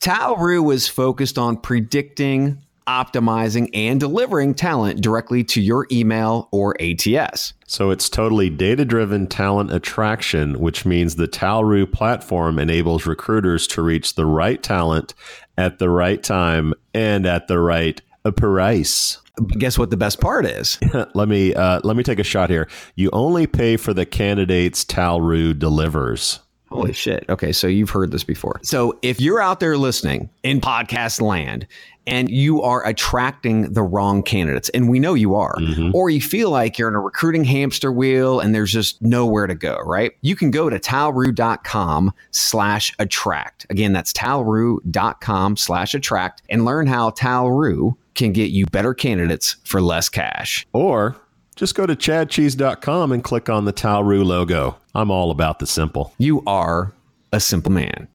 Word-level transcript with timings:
Talroo 0.00 0.72
is 0.72 0.86
focused 0.86 1.38
on 1.38 1.56
predicting, 1.56 2.64
optimizing, 2.86 3.68
and 3.74 3.98
delivering 3.98 4.54
talent 4.54 5.00
directly 5.00 5.42
to 5.44 5.60
your 5.60 5.86
email 5.90 6.48
or 6.52 6.76
ATS. 6.80 7.52
So 7.66 7.90
it's 7.90 8.08
totally 8.08 8.48
data 8.48 8.84
driven 8.84 9.26
talent 9.26 9.72
attraction, 9.72 10.60
which 10.60 10.86
means 10.86 11.16
the 11.16 11.28
Talroo 11.28 11.90
platform 11.90 12.58
enables 12.58 13.06
recruiters 13.06 13.66
to 13.68 13.82
reach 13.82 14.14
the 14.14 14.24
right 14.24 14.62
talent 14.62 15.14
at 15.56 15.78
the 15.78 15.90
right 15.90 16.22
time 16.22 16.74
and 16.94 17.26
at 17.26 17.48
the 17.48 17.58
right 17.58 18.00
price. 18.36 19.18
Guess 19.58 19.78
what 19.78 19.90
the 19.90 19.96
best 19.96 20.20
part 20.20 20.46
is? 20.46 20.78
let 21.14 21.28
me 21.28 21.54
uh, 21.54 21.80
let 21.84 21.96
me 21.96 22.02
take 22.02 22.18
a 22.18 22.24
shot 22.24 22.50
here. 22.50 22.68
You 22.96 23.10
only 23.12 23.46
pay 23.46 23.76
for 23.76 23.94
the 23.94 24.04
candidates 24.04 24.84
Talroo 24.84 25.58
delivers. 25.58 26.40
Holy 26.70 26.92
shit. 26.92 27.24
Okay, 27.28 27.52
so 27.52 27.66
you've 27.66 27.90
heard 27.90 28.10
this 28.10 28.24
before. 28.24 28.60
So 28.62 28.98
if 29.02 29.20
you're 29.20 29.40
out 29.40 29.60
there 29.60 29.78
listening 29.78 30.28
in 30.42 30.60
podcast 30.60 31.20
land 31.20 31.66
and 32.06 32.30
you 32.30 32.62
are 32.62 32.86
attracting 32.86 33.72
the 33.72 33.82
wrong 33.82 34.22
candidates, 34.22 34.68
and 34.70 34.88
we 34.88 34.98
know 34.98 35.14
you 35.14 35.34
are, 35.34 35.54
mm-hmm. 35.56 35.94
or 35.94 36.10
you 36.10 36.20
feel 36.20 36.50
like 36.50 36.78
you're 36.78 36.88
in 36.88 36.94
a 36.94 37.00
recruiting 37.00 37.44
hamster 37.44 37.92
wheel 37.92 38.40
and 38.40 38.54
there's 38.54 38.72
just 38.72 39.00
nowhere 39.02 39.46
to 39.46 39.54
go, 39.54 39.78
right? 39.84 40.12
You 40.22 40.36
can 40.36 40.50
go 40.50 40.70
to 40.70 40.78
talroo.com 40.78 42.12
slash 42.30 42.94
attract. 42.98 43.66
Again, 43.70 43.92
that's 43.92 44.12
talroo.com 44.12 45.56
slash 45.56 45.94
attract 45.94 46.42
and 46.48 46.64
learn 46.64 46.86
how 46.86 47.10
Talroo 47.10 47.94
can 48.14 48.32
get 48.32 48.50
you 48.50 48.66
better 48.66 48.94
candidates 48.94 49.56
for 49.64 49.80
less 49.80 50.08
cash. 50.08 50.66
Or 50.72 51.16
just 51.58 51.74
go 51.74 51.86
to 51.86 51.96
chadcheese.com 51.96 53.10
and 53.10 53.24
click 53.24 53.48
on 53.48 53.64
the 53.64 53.72
Talroo 53.72 54.24
logo. 54.24 54.76
I'm 54.94 55.10
all 55.10 55.32
about 55.32 55.58
the 55.58 55.66
simple. 55.66 56.14
You 56.16 56.44
are 56.46 56.92
a 57.32 57.40
simple 57.40 57.72
man. 57.72 58.06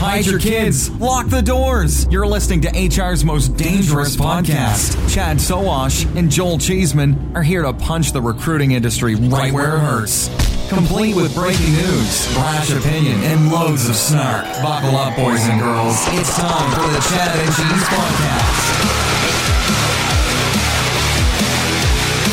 Hide 0.00 0.24
your 0.24 0.38
kids. 0.40 0.88
Lock 0.92 1.28
the 1.28 1.42
doors. 1.42 2.06
You're 2.10 2.26
listening 2.26 2.62
to 2.62 2.70
HR's 2.70 3.22
most 3.22 3.54
dangerous 3.58 4.16
podcast. 4.16 4.96
Chad 5.14 5.36
Sowash 5.36 6.06
and 6.16 6.30
Joel 6.30 6.56
Cheeseman 6.56 7.32
are 7.36 7.42
here 7.42 7.60
to 7.62 7.74
punch 7.74 8.12
the 8.12 8.22
recruiting 8.22 8.70
industry 8.72 9.14
right 9.14 9.52
where 9.52 9.76
it 9.76 9.80
hurts. 9.80 10.30
Complete 10.70 11.14
with 11.14 11.34
breaking 11.34 11.72
news, 11.74 12.32
brash 12.32 12.70
opinion, 12.70 13.20
and 13.24 13.52
loads 13.52 13.90
of 13.90 13.94
snark. 13.94 14.44
Buckle 14.62 14.96
up, 14.96 15.14
boys 15.16 15.46
and 15.48 15.60
girls. 15.60 15.96
It's 16.16 16.34
time 16.34 16.70
for 16.72 16.88
the 16.88 17.00
Chad 17.10 17.36
and 17.36 17.54
Cheese 17.54 17.88
Podcast. 17.88 18.49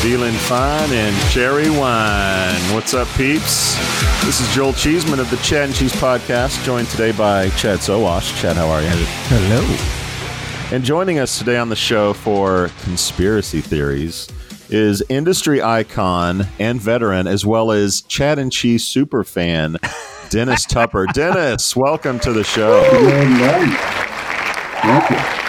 Feeling 0.08 0.32
fine 0.32 0.90
and 0.90 1.14
cherry 1.30 1.68
wine. 1.68 2.58
What's 2.74 2.94
up, 2.94 3.06
peeps? 3.08 3.76
This 4.24 4.40
is 4.40 4.54
Joel 4.54 4.72
Cheeseman 4.72 5.20
of 5.20 5.28
the 5.28 5.36
Chad 5.36 5.66
and 5.66 5.74
Cheese 5.74 5.92
Podcast, 5.92 6.64
joined 6.64 6.88
today 6.88 7.12
by 7.12 7.50
Chad 7.50 7.80
Sowash. 7.80 8.34
Chad, 8.40 8.56
how 8.56 8.68
are 8.68 8.80
you? 8.80 8.88
Hello. 9.28 9.60
And 10.74 10.82
joining 10.82 11.18
us 11.18 11.36
today 11.36 11.58
on 11.58 11.68
the 11.68 11.76
show 11.76 12.14
for 12.14 12.70
conspiracy 12.84 13.60
theories 13.60 14.28
is 14.70 15.02
industry 15.10 15.60
icon 15.60 16.46
and 16.58 16.80
veteran, 16.80 17.26
as 17.26 17.44
well 17.44 17.70
as 17.70 18.00
Chad 18.00 18.38
and 18.38 18.50
Cheese 18.50 18.86
super 18.86 19.24
fan, 19.24 19.76
Dennis 20.30 20.64
Tupper. 20.64 21.04
Dennis, 21.12 21.76
welcome 21.76 22.18
to 22.20 22.32
the 22.32 22.44
show. 22.44 22.82
Thank 24.80 25.10
you. 25.10 25.47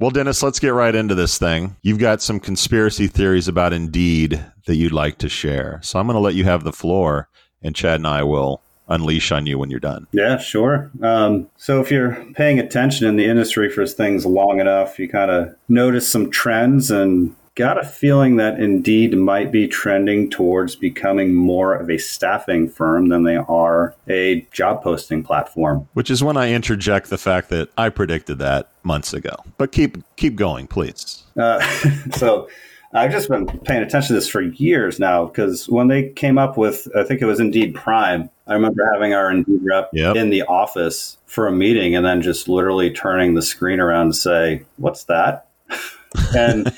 Well, 0.00 0.10
Dennis, 0.10 0.42
let's 0.42 0.58
get 0.58 0.74
right 0.74 0.94
into 0.94 1.14
this 1.14 1.38
thing. 1.38 1.76
You've 1.82 2.00
got 2.00 2.20
some 2.20 2.40
conspiracy 2.40 3.06
theories 3.06 3.46
about 3.46 3.72
Indeed 3.72 4.44
that 4.66 4.76
you'd 4.76 4.92
like 4.92 5.18
to 5.18 5.28
share. 5.28 5.80
So 5.82 5.98
I'm 5.98 6.06
going 6.06 6.16
to 6.16 6.20
let 6.20 6.34
you 6.34 6.44
have 6.44 6.64
the 6.64 6.72
floor, 6.72 7.28
and 7.62 7.74
Chad 7.76 8.00
and 8.00 8.06
I 8.06 8.24
will 8.24 8.60
unleash 8.88 9.32
on 9.32 9.46
you 9.46 9.58
when 9.58 9.70
you're 9.70 9.80
done. 9.80 10.06
Yeah, 10.12 10.36
sure. 10.38 10.90
Um, 11.00 11.48
so 11.56 11.80
if 11.80 11.90
you're 11.90 12.22
paying 12.34 12.58
attention 12.58 13.06
in 13.06 13.16
the 13.16 13.24
industry 13.24 13.70
for 13.70 13.86
things 13.86 14.26
long 14.26 14.60
enough, 14.60 14.98
you 14.98 15.08
kind 15.08 15.30
of 15.30 15.54
notice 15.68 16.10
some 16.10 16.30
trends 16.30 16.90
and 16.90 17.34
got 17.54 17.78
a 17.78 17.84
feeling 17.84 18.36
that 18.36 18.58
Indeed 18.58 19.16
might 19.16 19.52
be 19.52 19.68
trending 19.68 20.28
towards 20.28 20.74
becoming 20.74 21.34
more 21.34 21.74
of 21.74 21.88
a 21.88 21.98
staffing 21.98 22.68
firm 22.68 23.08
than 23.08 23.22
they 23.22 23.36
are 23.36 23.94
a 24.08 24.46
job 24.52 24.82
posting 24.82 25.22
platform. 25.22 25.88
Which 25.94 26.10
is 26.10 26.22
when 26.22 26.36
I 26.36 26.52
interject 26.52 27.10
the 27.10 27.18
fact 27.18 27.50
that 27.50 27.70
I 27.78 27.90
predicted 27.90 28.38
that 28.38 28.70
months 28.82 29.12
ago. 29.12 29.36
But 29.56 29.72
keep 29.72 29.98
keep 30.16 30.36
going, 30.36 30.66
please. 30.66 31.22
Uh, 31.36 31.60
so. 32.12 32.48
I've 32.96 33.10
just 33.10 33.28
been 33.28 33.46
paying 33.64 33.82
attention 33.82 34.06
to 34.06 34.12
this 34.12 34.28
for 34.28 34.40
years 34.40 35.00
now 35.00 35.24
because 35.24 35.68
when 35.68 35.88
they 35.88 36.10
came 36.10 36.38
up 36.38 36.56
with, 36.56 36.86
I 36.96 37.02
think 37.02 37.20
it 37.20 37.24
was 37.24 37.40
Indeed 37.40 37.74
Prime, 37.74 38.30
I 38.46 38.54
remember 38.54 38.88
having 38.94 39.12
our 39.14 39.32
Indeed 39.32 39.62
rep 39.64 39.90
yep. 39.92 40.14
in 40.14 40.30
the 40.30 40.42
office 40.42 41.18
for 41.26 41.48
a 41.48 41.52
meeting 41.52 41.96
and 41.96 42.06
then 42.06 42.22
just 42.22 42.48
literally 42.48 42.92
turning 42.92 43.34
the 43.34 43.42
screen 43.42 43.80
around 43.80 44.02
and 44.02 44.14
say, 44.14 44.62
What's 44.76 45.02
that? 45.06 45.48
and 46.36 46.72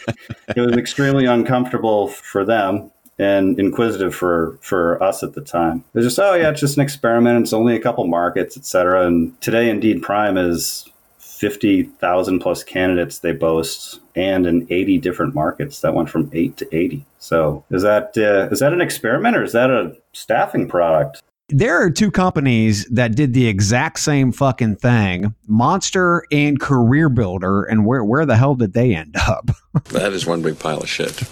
it 0.49 0.61
was 0.61 0.77
extremely 0.77 1.27
uncomfortable 1.27 2.09
for 2.09 2.45
them 2.45 2.91
and 3.19 3.59
inquisitive 3.59 4.15
for 4.15 4.59
for 4.61 5.03
us 5.03 5.23
at 5.23 5.35
the 5.35 5.41
time. 5.41 5.85
It 5.95 5.99
was 5.99 6.07
just, 6.07 6.19
oh 6.19 6.35
yeah, 6.35 6.51
it's 6.51 6.61
just 6.61 6.77
an 6.77 6.83
experiment. 6.83 7.43
It's 7.43 7.53
only 7.53 7.75
a 7.75 7.81
couple 7.81 8.07
markets, 8.07 8.57
etc. 8.57 9.07
And 9.07 9.41
today, 9.41 9.71
Indeed 9.71 10.03
Prime 10.03 10.37
is 10.37 10.89
fifty 11.19 11.85
thousand 11.85 12.41
plus 12.41 12.63
candidates 12.63 13.19
they 13.21 13.33
boast, 13.33 14.01
and 14.15 14.47
in 14.47 14.67
eighty 14.71 14.99
different 14.99 15.35
markets. 15.35 15.81
That 15.81 15.95
went 15.95 16.11
from 16.11 16.31
eight 16.33 16.57
to 16.59 16.77
eighty. 16.77 17.05
So 17.19 17.65
is 17.71 17.83
that 17.83 18.17
uh, 18.17 18.49
is 18.53 18.61
that 18.61 18.73
an 18.73 18.81
experiment 18.81 19.37
or 19.37 19.43
is 19.43 19.53
that 19.53 19.71
a 19.71 19.97
staffing 20.13 20.69
product? 20.69 21.23
There 21.49 21.81
are 21.81 21.91
two 21.91 22.11
companies 22.11 22.85
that 22.87 23.15
did 23.15 23.33
the 23.33 23.47
exact 23.47 24.01
same 24.01 24.33
fucking 24.33 24.77
thing 24.77 25.35
monster 25.47 26.25
and 26.33 26.61
career 26.61 27.09
builder 27.09 27.63
and 27.63 27.87
where, 27.87 28.05
where 28.05 28.27
the 28.27 28.37
hell 28.37 28.55
did 28.55 28.73
they 28.73 28.95
end 28.95 29.15
up? 29.29 29.51
That 29.91 30.15
is 30.15 30.25
one 30.25 30.41
big 30.41 30.59
pile 30.59 30.79
of 30.79 30.89
shit. 30.89 31.23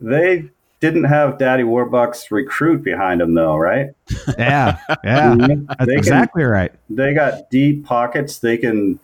They 0.00 0.50
didn't 0.80 1.04
have 1.04 1.38
daddy 1.38 1.62
warbucks 1.62 2.32
recruit 2.32 2.82
behind 2.82 3.20
them 3.20 3.34
though 3.34 3.56
right? 3.56 3.90
Yeah 4.36 4.76
yeah. 5.04 5.34
Mm-hmm. 5.34 5.66
That's 5.78 5.90
exactly 5.92 6.42
can, 6.42 6.50
right. 6.50 6.72
They 6.90 7.14
got 7.14 7.48
deep 7.48 7.84
pockets. 7.84 8.38
They 8.38 8.56
can 8.56 8.98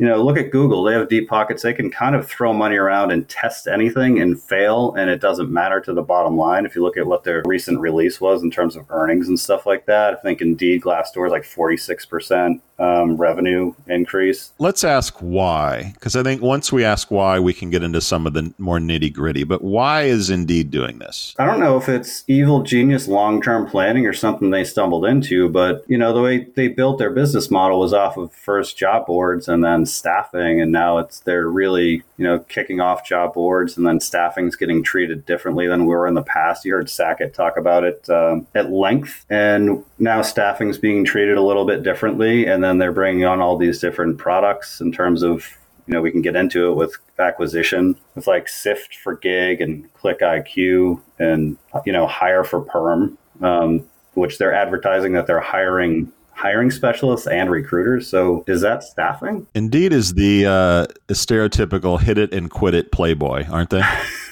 you 0.00 0.06
know, 0.06 0.24
look 0.24 0.38
at 0.38 0.50
Google. 0.50 0.82
They 0.82 0.94
have 0.94 1.10
deep 1.10 1.28
pockets. 1.28 1.62
They 1.62 1.74
can 1.74 1.90
kind 1.90 2.16
of 2.16 2.26
throw 2.26 2.54
money 2.54 2.76
around 2.76 3.10
and 3.10 3.28
test 3.28 3.68
anything 3.68 4.18
and 4.18 4.40
fail, 4.40 4.94
and 4.94 5.10
it 5.10 5.20
doesn't 5.20 5.50
matter 5.50 5.78
to 5.82 5.92
the 5.92 6.00
bottom 6.00 6.38
line. 6.38 6.64
If 6.64 6.74
you 6.74 6.82
look 6.82 6.96
at 6.96 7.06
what 7.06 7.22
their 7.22 7.42
recent 7.44 7.80
release 7.80 8.18
was 8.18 8.42
in 8.42 8.50
terms 8.50 8.76
of 8.76 8.86
earnings 8.88 9.28
and 9.28 9.38
stuff 9.38 9.66
like 9.66 9.84
that, 9.86 10.14
I 10.14 10.16
think 10.16 10.40
Indeed 10.40 10.80
Glassdoor 10.80 11.26
is 11.26 11.32
like 11.32 11.42
46% 11.42 12.62
um, 12.80 13.18
revenue 13.18 13.74
increase. 13.86 14.52
Let's 14.58 14.84
ask 14.84 15.14
why, 15.18 15.92
because 15.94 16.16
I 16.16 16.22
think 16.22 16.40
once 16.40 16.72
we 16.72 16.82
ask 16.82 17.10
why, 17.10 17.38
we 17.38 17.52
can 17.52 17.68
get 17.68 17.82
into 17.82 18.00
some 18.00 18.26
of 18.26 18.32
the 18.32 18.54
more 18.56 18.78
nitty 18.78 19.12
gritty. 19.12 19.44
But 19.44 19.62
why 19.62 20.04
is 20.04 20.30
Indeed 20.30 20.70
doing 20.70 20.98
this? 20.98 21.34
I 21.38 21.44
don't 21.44 21.60
know 21.60 21.76
if 21.76 21.90
it's 21.90 22.24
evil 22.26 22.62
genius 22.62 23.06
long 23.06 23.42
term 23.42 23.68
planning 23.68 24.06
or 24.06 24.14
something 24.14 24.48
they 24.48 24.64
stumbled 24.64 25.04
into, 25.04 25.50
but 25.50 25.84
you 25.88 25.98
know 25.98 26.14
the 26.14 26.22
way 26.22 26.44
they 26.56 26.68
built 26.68 26.98
their 26.98 27.10
business 27.10 27.50
model 27.50 27.80
was 27.80 27.92
off 27.92 28.16
of 28.16 28.32
first 28.32 28.78
job 28.78 29.06
boards 29.06 29.46
and 29.46 29.62
then 29.62 29.84
staffing, 29.92 30.60
and 30.60 30.72
now 30.72 30.98
it's 30.98 31.20
they're 31.20 31.48
really 31.48 32.02
you 32.16 32.24
know 32.24 32.40
kicking 32.40 32.80
off 32.80 33.06
job 33.06 33.34
boards 33.34 33.76
and 33.76 33.86
then 33.86 34.00
staffing's 34.00 34.56
getting 34.56 34.82
treated 34.82 35.26
differently 35.26 35.66
than 35.66 35.82
we 35.82 35.94
were 35.94 36.06
in 36.06 36.14
the 36.14 36.22
past. 36.22 36.64
You 36.64 36.74
heard 36.74 36.90
Sackett 36.90 37.34
talk 37.34 37.56
about 37.56 37.84
it 37.84 38.08
um, 38.10 38.46
at 38.54 38.70
length, 38.70 39.24
and 39.30 39.84
now 39.98 40.22
staffing's 40.22 40.78
being 40.78 41.04
treated 41.04 41.36
a 41.36 41.42
little 41.42 41.66
bit 41.66 41.82
differently, 41.82 42.46
and 42.46 42.62
then 42.62 42.78
they're 42.78 42.92
bringing 42.92 43.24
on 43.24 43.40
all 43.40 43.56
these 43.56 43.80
different 43.80 44.18
products 44.18 44.80
in 44.80 44.92
terms 44.92 45.22
of 45.22 45.56
you 45.86 45.94
know 45.94 46.00
we 46.00 46.10
can 46.10 46.22
get 46.22 46.36
into 46.36 46.70
it 46.70 46.74
with 46.74 46.96
acquisition 47.18 47.96
with 48.14 48.26
like 48.26 48.46
Syft 48.46 48.94
for 49.02 49.16
gig 49.16 49.60
and 49.60 49.92
click 49.94 50.20
iq 50.20 51.00
and 51.18 51.56
you 51.84 51.92
know 51.92 52.06
hire 52.06 52.44
for 52.44 52.60
perm 52.60 53.18
um, 53.40 53.84
which 54.14 54.38
they're 54.38 54.54
advertising 54.54 55.12
that 55.14 55.26
they're 55.26 55.40
hiring 55.40 56.12
hiring 56.40 56.70
specialists 56.70 57.26
and 57.26 57.50
recruiters 57.50 58.08
so 58.08 58.42
is 58.46 58.62
that 58.62 58.82
staffing 58.82 59.46
indeed 59.54 59.92
is 59.92 60.14
the 60.14 60.46
uh, 60.46 60.86
stereotypical 61.12 62.00
hit 62.00 62.16
it 62.16 62.32
and 62.32 62.50
quit 62.50 62.74
it 62.74 62.90
playboy 62.90 63.44
aren't 63.50 63.70
they 63.70 63.82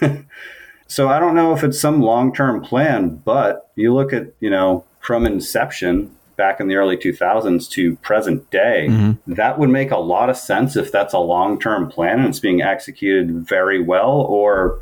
so 0.86 1.08
i 1.08 1.18
don't 1.18 1.34
know 1.34 1.54
if 1.54 1.62
it's 1.62 1.78
some 1.78 2.00
long-term 2.00 2.62
plan 2.62 3.16
but 3.24 3.70
you 3.76 3.92
look 3.92 4.12
at 4.12 4.26
you 4.40 4.48
know 4.50 4.84
from 5.00 5.26
inception 5.26 6.10
back 6.38 6.60
in 6.60 6.68
the 6.68 6.76
early 6.76 6.96
2000s 6.96 7.68
to 7.68 7.96
present 7.96 8.48
day, 8.50 8.86
mm-hmm. 8.88 9.34
that 9.34 9.58
would 9.58 9.68
make 9.68 9.90
a 9.90 9.98
lot 9.98 10.30
of 10.30 10.36
sense 10.38 10.76
if 10.76 10.90
that's 10.90 11.12
a 11.12 11.18
long 11.18 11.60
term 11.60 11.90
plan 11.90 12.20
and 12.20 12.28
it's 12.28 12.40
being 12.40 12.62
executed 12.62 13.30
very 13.46 13.82
well, 13.82 14.22
or 14.22 14.80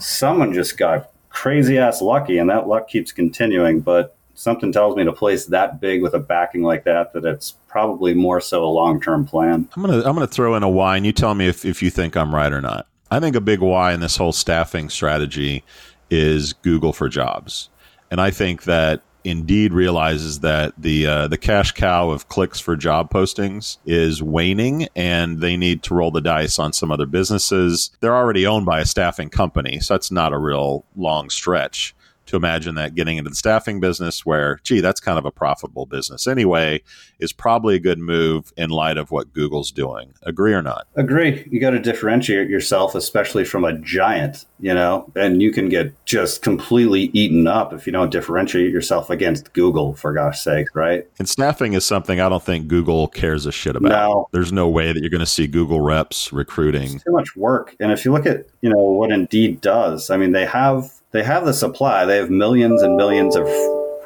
someone 0.00 0.52
just 0.52 0.76
got 0.76 1.10
crazy 1.28 1.78
ass 1.78 2.02
lucky 2.02 2.38
and 2.38 2.50
that 2.50 2.66
luck 2.66 2.88
keeps 2.88 3.12
continuing. 3.12 3.80
But 3.80 4.16
something 4.34 4.72
tells 4.72 4.96
me 4.96 5.04
to 5.04 5.12
place 5.12 5.46
that 5.46 5.80
big 5.80 6.02
with 6.02 6.14
a 6.14 6.18
backing 6.18 6.62
like 6.62 6.84
that 6.84 7.12
that 7.12 7.24
it's 7.24 7.52
probably 7.68 8.14
more 8.14 8.40
so 8.40 8.64
a 8.64 8.66
long 8.66 9.00
term 9.00 9.24
plan. 9.24 9.68
I'm 9.74 9.82
gonna 9.82 9.98
I'm 9.98 10.14
gonna 10.14 10.26
throw 10.26 10.54
in 10.54 10.62
a 10.62 10.68
why, 10.68 10.96
and 10.96 11.06
you 11.06 11.12
tell 11.12 11.34
me 11.34 11.48
if, 11.48 11.64
if 11.64 11.82
you 11.82 11.90
think 11.90 12.16
I'm 12.16 12.34
right 12.34 12.52
or 12.52 12.60
not. 12.60 12.86
I 13.10 13.20
think 13.20 13.36
a 13.36 13.40
big 13.40 13.60
why 13.60 13.92
in 13.92 14.00
this 14.00 14.16
whole 14.16 14.32
staffing 14.32 14.88
strategy 14.88 15.64
is 16.10 16.52
Google 16.52 16.92
for 16.92 17.08
Jobs, 17.08 17.70
and 18.10 18.20
I 18.20 18.30
think 18.30 18.64
that 18.64 19.02
Indeed 19.24 19.72
realizes 19.72 20.40
that 20.40 20.74
the 20.76 21.06
uh, 21.06 21.28
the 21.28 21.38
cash 21.38 21.72
cow 21.72 22.10
of 22.10 22.28
clicks 22.28 22.60
for 22.60 22.76
job 22.76 23.10
postings 23.10 23.78
is 23.86 24.22
waning, 24.22 24.86
and 24.94 25.40
they 25.40 25.56
need 25.56 25.82
to 25.84 25.94
roll 25.94 26.10
the 26.10 26.20
dice 26.20 26.58
on 26.58 26.74
some 26.74 26.92
other 26.92 27.06
businesses. 27.06 27.90
They're 28.00 28.14
already 28.14 28.46
owned 28.46 28.66
by 28.66 28.80
a 28.80 28.84
staffing 28.84 29.30
company, 29.30 29.80
so 29.80 29.94
that's 29.94 30.10
not 30.10 30.34
a 30.34 30.38
real 30.38 30.84
long 30.94 31.30
stretch 31.30 31.94
to 32.34 32.36
imagine 32.36 32.74
that 32.74 32.94
getting 32.94 33.16
into 33.16 33.30
the 33.30 33.36
staffing 33.36 33.80
business 33.80 34.26
where 34.26 34.58
gee 34.64 34.80
that's 34.80 35.00
kind 35.00 35.18
of 35.18 35.24
a 35.24 35.30
profitable 35.30 35.86
business 35.86 36.26
anyway 36.26 36.82
is 37.20 37.32
probably 37.32 37.76
a 37.76 37.78
good 37.78 37.98
move 37.98 38.52
in 38.56 38.70
light 38.70 38.98
of 38.98 39.10
what 39.10 39.32
google's 39.32 39.70
doing. 39.70 40.12
Agree 40.22 40.52
or 40.52 40.62
not? 40.62 40.88
Agree. 40.96 41.46
You 41.50 41.60
got 41.60 41.70
to 41.70 41.78
differentiate 41.78 42.48
yourself 42.48 42.94
especially 42.94 43.44
from 43.44 43.64
a 43.64 43.72
giant 43.78 44.44
you 44.60 44.72
know 44.72 45.10
and 45.16 45.42
you 45.42 45.50
can 45.50 45.68
get 45.68 45.92
just 46.04 46.42
completely 46.42 47.10
eaten 47.12 47.46
up 47.46 47.72
if 47.72 47.86
you 47.86 47.92
don't 47.92 48.10
differentiate 48.10 48.72
yourself 48.72 49.10
against 49.10 49.52
google 49.52 49.94
for 49.94 50.12
gosh 50.12 50.40
sake 50.40 50.68
right 50.74 51.08
and 51.18 51.28
staffing 51.28 51.72
is 51.72 51.84
something 51.84 52.20
i 52.20 52.28
don't 52.28 52.44
think 52.44 52.68
google 52.68 53.08
cares 53.08 53.46
a 53.46 53.52
shit 53.52 53.74
about 53.74 53.88
no. 53.88 54.28
there's 54.32 54.52
no 54.52 54.68
way 54.68 54.92
that 54.92 55.00
you're 55.00 55.10
going 55.10 55.18
to 55.18 55.26
see 55.26 55.46
google 55.46 55.80
reps 55.80 56.32
recruiting 56.32 56.94
it's 56.94 57.04
too 57.04 57.12
much 57.12 57.34
work 57.34 57.74
and 57.80 57.90
if 57.90 58.04
you 58.04 58.12
look 58.12 58.26
at 58.26 58.46
you 58.60 58.70
know 58.70 58.78
what 58.78 59.10
indeed 59.10 59.60
does 59.60 60.08
i 60.10 60.16
mean 60.16 60.32
they 60.32 60.46
have 60.46 60.90
they 61.14 61.22
have 61.22 61.46
the 61.46 61.54
supply. 61.54 62.04
They 62.04 62.16
have 62.16 62.28
millions 62.28 62.82
and 62.82 62.96
millions 62.96 63.36
of 63.36 63.46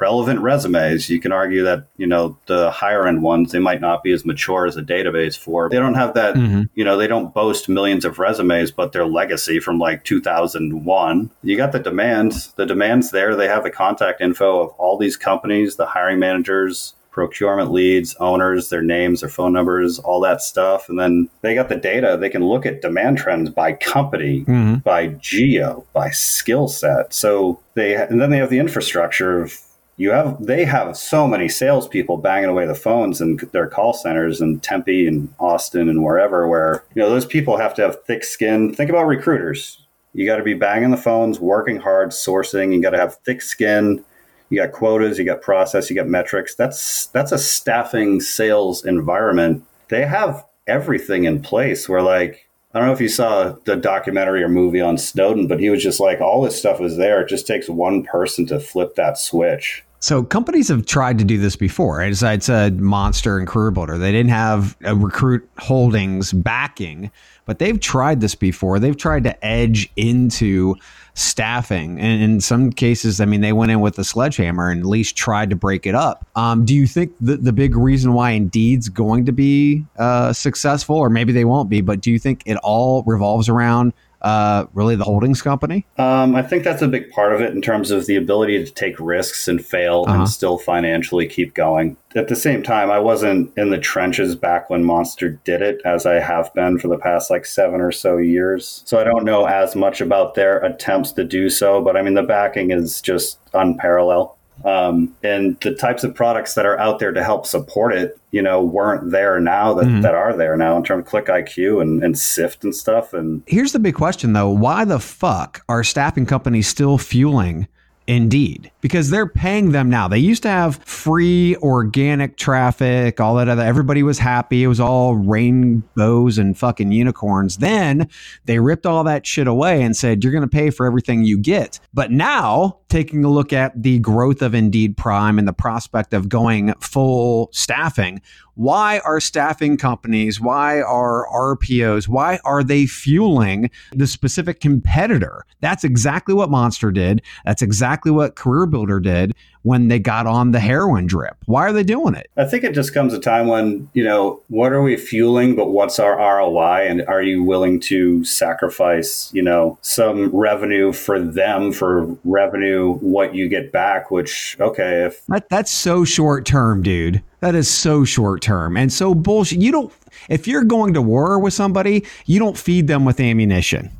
relevant 0.01 0.41
resumes. 0.41 1.09
You 1.09 1.19
can 1.19 1.31
argue 1.31 1.63
that, 1.63 1.87
you 1.97 2.07
know, 2.07 2.37
the 2.45 2.71
higher 2.71 3.07
end 3.07 3.21
ones, 3.21 3.51
they 3.51 3.59
might 3.59 3.81
not 3.81 4.03
be 4.03 4.11
as 4.11 4.25
mature 4.25 4.65
as 4.65 4.77
a 4.77 4.81
database 4.81 5.37
for. 5.37 5.69
They 5.69 5.79
don't 5.79 5.95
have 5.95 6.13
that, 6.13 6.35
mm-hmm. 6.35 6.63
you 6.75 6.83
know, 6.83 6.97
they 6.97 7.07
don't 7.07 7.33
boast 7.33 7.69
millions 7.69 8.05
of 8.05 8.19
resumes, 8.19 8.71
but 8.71 8.91
their 8.91 9.05
legacy 9.05 9.59
from 9.59 9.79
like 9.79 10.03
2001. 10.03 11.31
You 11.43 11.57
got 11.57 11.71
the 11.71 11.79
demand. 11.79 12.33
The 12.55 12.65
demand's 12.65 13.11
there. 13.11 13.35
They 13.35 13.47
have 13.47 13.63
the 13.63 13.71
contact 13.71 14.21
info 14.21 14.61
of 14.61 14.71
all 14.71 14.97
these 14.97 15.17
companies, 15.17 15.75
the 15.75 15.85
hiring 15.85 16.19
managers, 16.19 16.93
procurement 17.11 17.71
leads, 17.71 18.15
owners, 18.15 18.69
their 18.69 18.81
names, 18.81 19.21
their 19.21 19.29
phone 19.29 19.51
numbers, 19.51 19.99
all 19.99 20.21
that 20.21 20.41
stuff. 20.41 20.87
And 20.87 20.99
then 20.99 21.29
they 21.41 21.55
got 21.55 21.69
the 21.69 21.75
data. 21.75 22.17
They 22.19 22.29
can 22.29 22.45
look 22.45 22.65
at 22.65 22.81
demand 22.81 23.17
trends 23.17 23.49
by 23.49 23.73
company, 23.73 24.41
mm-hmm. 24.41 24.75
by 24.75 25.07
geo, 25.07 25.85
by 25.93 26.11
skill 26.11 26.67
set. 26.67 27.13
So 27.13 27.59
they, 27.73 27.95
and 27.95 28.21
then 28.21 28.29
they 28.29 28.37
have 28.37 28.49
the 28.49 28.59
infrastructure 28.59 29.41
of 29.41 29.59
you 29.99 30.11
have 30.11 30.43
they 30.43 30.65
have 30.65 30.97
so 30.97 31.27
many 31.27 31.47
salespeople 31.47 32.17
banging 32.17 32.49
away 32.49 32.65
the 32.65 32.73
phones 32.73 33.21
in 33.21 33.37
their 33.51 33.67
call 33.67 33.93
centers 33.93 34.41
in 34.41 34.59
Tempe 34.61 35.07
and 35.07 35.31
Austin 35.39 35.89
and 35.89 36.03
wherever 36.03 36.47
where 36.47 36.83
you 36.95 37.01
know 37.01 37.09
those 37.09 37.25
people 37.25 37.57
have 37.57 37.73
to 37.75 37.83
have 37.83 38.03
thick 38.05 38.23
skin. 38.23 38.73
Think 38.73 38.89
about 38.89 39.05
recruiters. 39.07 39.85
You 40.13 40.25
got 40.25 40.37
to 40.37 40.43
be 40.43 40.55
banging 40.55 40.89
the 40.89 40.97
phones, 40.97 41.39
working 41.39 41.77
hard, 41.77 42.09
sourcing. 42.09 42.73
You 42.73 42.81
got 42.81 42.91
to 42.91 42.97
have 42.97 43.17
thick 43.25 43.43
skin 43.43 44.03
you 44.49 44.59
got 44.59 44.71
quotas, 44.71 45.17
you 45.17 45.25
got 45.25 45.41
process, 45.41 45.89
you 45.89 45.95
got 45.95 46.07
metrics. 46.07 46.55
That's 46.55 47.07
that's 47.07 47.31
a 47.31 47.37
staffing 47.37 48.19
sales 48.19 48.83
environment. 48.83 49.63
They 49.89 50.05
have 50.05 50.45
everything 50.67 51.25
in 51.25 51.41
place 51.41 51.87
where 51.87 52.01
like 52.01 52.47
I 52.73 52.79
don't 52.79 52.87
know 52.87 52.93
if 52.93 53.01
you 53.01 53.09
saw 53.09 53.55
the 53.65 53.75
documentary 53.75 54.43
or 54.43 54.49
movie 54.49 54.81
on 54.81 54.97
Snowden, 54.97 55.47
but 55.47 55.59
he 55.59 55.69
was 55.69 55.83
just 55.83 55.99
like 55.99 56.19
all 56.21 56.41
this 56.41 56.57
stuff 56.57 56.81
is 56.81 56.97
there. 56.97 57.21
It 57.21 57.29
just 57.29 57.47
takes 57.47 57.69
one 57.69 58.03
person 58.03 58.45
to 58.47 58.59
flip 58.59 58.95
that 58.95 59.17
switch. 59.17 59.83
So 60.01 60.23
companies 60.23 60.69
have 60.69 60.85
tried 60.85 61.17
to 61.19 61.25
do 61.25 61.37
this 61.37 61.57
before. 61.57 62.01
As 62.01 62.23
I 62.23 62.37
said, 62.37 62.79
Monster 62.79 63.37
and 63.37 63.45
CareerBuilder, 63.45 63.99
they 63.99 64.13
didn't 64.13 64.31
have 64.31 64.77
a 64.83 64.95
recruit 64.95 65.47
holdings 65.57 66.31
backing, 66.31 67.11
but 67.45 67.59
they've 67.59 67.79
tried 67.79 68.21
this 68.21 68.33
before. 68.33 68.79
They've 68.79 68.95
tried 68.95 69.25
to 69.25 69.45
edge 69.45 69.91
into 69.97 70.75
staffing. 71.15 71.99
And 71.99 72.23
in 72.23 72.39
some 72.39 72.71
cases, 72.71 73.19
I 73.19 73.25
mean, 73.25 73.41
they 73.41 73.51
went 73.51 73.73
in 73.73 73.81
with 73.81 73.99
a 73.99 74.05
sledgehammer 74.05 74.69
and 74.69 74.79
at 74.79 74.85
least 74.85 75.17
tried 75.17 75.49
to 75.49 75.57
break 75.57 75.85
it 75.85 75.95
up. 75.95 76.25
Um, 76.33 76.63
do 76.63 76.73
you 76.73 76.87
think 76.87 77.13
the, 77.19 77.35
the 77.35 77.51
big 77.51 77.75
reason 77.75 78.13
why 78.13 78.31
Indeed's 78.31 78.87
going 78.87 79.25
to 79.25 79.33
be 79.33 79.85
uh, 79.97 80.31
successful, 80.31 80.95
or 80.95 81.09
maybe 81.09 81.33
they 81.33 81.43
won't 81.43 81.69
be, 81.69 81.81
but 81.81 81.99
do 81.99 82.09
you 82.09 82.19
think 82.19 82.43
it 82.45 82.55
all 82.63 83.03
revolves 83.05 83.49
around 83.49 83.91
uh, 84.21 84.65
really 84.73 84.95
the 84.95 85.03
holdings 85.03 85.41
company? 85.41 85.85
Um, 85.97 86.35
I 86.35 86.41
think 86.41 86.63
that's 86.63 86.81
a 86.81 86.87
big 86.87 87.09
part 87.11 87.33
of 87.33 87.41
it 87.41 87.53
in 87.53 87.61
terms 87.61 87.91
of 87.91 88.05
the 88.05 88.15
ability 88.15 88.63
to 88.63 88.71
take 88.71 88.99
risks 88.99 89.47
and 89.47 89.63
fail 89.63 90.05
uh-huh. 90.07 90.19
and 90.19 90.29
still 90.29 90.57
financially 90.57 91.27
keep 91.27 91.53
going. 91.53 91.97
At 92.15 92.27
the 92.27 92.35
same 92.35 92.63
time, 92.63 92.89
I 92.89 92.99
wasn't 92.99 93.55
in 93.57 93.69
the 93.69 93.77
trenches 93.77 94.35
back 94.35 94.69
when 94.69 94.83
Monster 94.83 95.29
did 95.43 95.61
it, 95.61 95.79
as 95.85 96.05
I 96.05 96.15
have 96.15 96.53
been 96.53 96.79
for 96.79 96.87
the 96.87 96.97
past 96.97 97.29
like 97.29 97.45
seven 97.45 97.81
or 97.81 97.91
so 97.91 98.17
years. 98.17 98.81
So 98.85 98.99
I 98.99 99.03
don't 99.03 99.25
know 99.25 99.45
as 99.45 99.75
much 99.75 100.01
about 100.01 100.33
their 100.33 100.57
attempts 100.59 101.11
to 101.13 101.23
do 101.23 101.49
so, 101.49 101.81
but 101.81 101.95
I 101.95 102.01
mean, 102.01 102.15
the 102.15 102.23
backing 102.23 102.71
is 102.71 103.01
just 103.01 103.39
unparalleled. 103.53 104.31
Um, 104.65 105.15
and 105.23 105.59
the 105.61 105.73
types 105.73 106.03
of 106.03 106.13
products 106.13 106.53
that 106.55 106.65
are 106.65 106.77
out 106.79 106.99
there 106.99 107.11
to 107.11 107.23
help 107.23 107.45
support 107.45 107.93
it, 107.93 108.19
you 108.31 108.41
know, 108.41 108.61
weren't 108.61 109.11
there 109.11 109.39
now 109.39 109.73
that, 109.73 109.85
mm-hmm. 109.85 110.01
that 110.01 110.15
are 110.15 110.35
there 110.35 110.57
now 110.57 110.77
in 110.77 110.83
terms 110.83 111.01
of 111.01 111.09
Click 111.09 111.25
IQ 111.25 111.81
and, 111.81 112.03
and 112.03 112.15
Syft 112.15 112.63
and 112.63 112.75
stuff. 112.75 113.13
And 113.13 113.41
here's 113.47 113.71
the 113.71 113.79
big 113.79 113.95
question 113.95 114.33
though: 114.33 114.49
Why 114.49 114.85
the 114.85 114.99
fuck 114.99 115.63
are 115.69 115.83
staffing 115.83 116.25
companies 116.25 116.67
still 116.67 116.97
fueling 116.97 117.67
Indeed, 118.09 118.71
because 118.81 119.11
they're 119.11 119.27
paying 119.27 119.71
them 119.71 119.87
now. 119.87 120.07
They 120.07 120.17
used 120.17 120.41
to 120.41 120.49
have 120.49 120.77
free 120.77 121.55
organic 121.57 122.37
traffic, 122.37 123.19
all 123.19 123.35
that 123.35 123.47
other. 123.47 123.61
Everybody 123.61 124.01
was 124.01 124.17
happy. 124.17 124.63
It 124.63 124.67
was 124.67 124.79
all 124.79 125.15
rainbows 125.15 126.39
and 126.39 126.57
fucking 126.57 126.91
unicorns. 126.91 127.57
Then 127.57 128.09
they 128.45 128.57
ripped 128.57 128.87
all 128.87 129.03
that 129.03 129.27
shit 129.27 129.45
away 129.45 129.83
and 129.83 129.95
said, 129.95 130.23
you're 130.23 130.33
going 130.33 130.41
to 130.41 130.47
pay 130.47 130.71
for 130.71 130.87
everything 130.87 131.23
you 131.23 131.37
get. 131.37 131.79
But 131.93 132.09
now, 132.09 132.79
taking 132.89 133.23
a 133.23 133.29
look 133.29 133.53
at 133.53 133.79
the 133.79 133.99
growth 133.99 134.41
of 134.41 134.55
Indeed 134.55 134.97
Prime 134.97 135.37
and 135.37 135.47
the 135.47 135.53
prospect 135.53 136.11
of 136.11 136.29
going 136.29 136.73
full 136.79 137.51
staffing, 137.53 138.23
why 138.59 138.99
are 139.05 139.21
staffing 139.21 139.77
companies, 139.77 140.41
why 140.41 140.81
are 140.81 141.25
RPOs, 141.33 142.09
why 142.09 142.41
are 142.43 142.61
they 142.61 142.85
fueling 142.85 143.71
the 143.93 144.05
specific 144.05 144.59
competitor? 144.59 145.45
That's 145.61 145.85
exactly 145.85 146.33
what 146.35 146.49
Monster 146.49 146.91
did. 146.91 147.21
That's 147.45 147.61
exactly 147.61 148.11
what 148.11 148.35
CareerBuilder 148.35 149.01
did 149.01 149.33
when 149.61 149.87
they 149.87 149.97
got 149.97 150.27
on 150.27 150.51
the 150.51 150.59
heroin 150.59 151.07
drip. 151.07 151.37
Why 151.45 151.61
are 151.61 151.71
they 151.71 151.85
doing 151.85 152.15
it? 152.15 152.29
I 152.35 152.43
think 152.43 152.65
it 152.65 152.73
just 152.73 152.93
comes 152.93 153.13
a 153.13 153.19
time 153.19 153.47
when, 153.47 153.89
you 153.93 154.03
know, 154.03 154.41
what 154.49 154.73
are 154.73 154.81
we 154.81 154.97
fueling, 154.97 155.55
but 155.55 155.69
what's 155.69 155.97
our 155.97 156.17
ROI? 156.17 156.85
And 156.85 157.03
are 157.03 157.21
you 157.21 157.41
willing 157.43 157.79
to 157.81 158.25
sacrifice, 158.25 159.31
you 159.33 159.41
know, 159.41 159.77
some 159.81 160.35
revenue 160.35 160.91
for 160.91 161.17
them 161.17 161.71
for 161.71 162.13
revenue, 162.25 162.95
what 162.95 163.33
you 163.33 163.47
get 163.47 163.71
back, 163.71 164.11
which, 164.11 164.57
okay, 164.59 165.05
if 165.05 165.25
that, 165.27 165.47
that's 165.47 165.71
so 165.71 166.03
short 166.03 166.45
term, 166.45 166.83
dude. 166.83 167.23
That 167.41 167.55
is 167.55 167.69
so 167.69 168.03
short 168.03 168.41
term 168.41 168.75
and 168.75 168.91
so 168.91 169.15
bullshit. 169.15 169.59
You 169.59 169.71
don't, 169.71 169.93
if 170.27 170.47
you're 170.47 170.63
going 170.63 170.93
to 170.93 171.01
war 171.01 171.39
with 171.39 171.53
somebody, 171.53 172.05
you 172.25 172.39
don't 172.39 172.57
feed 172.57 172.87
them 172.87 173.05
with 173.05 173.19
ammunition. 173.19 173.91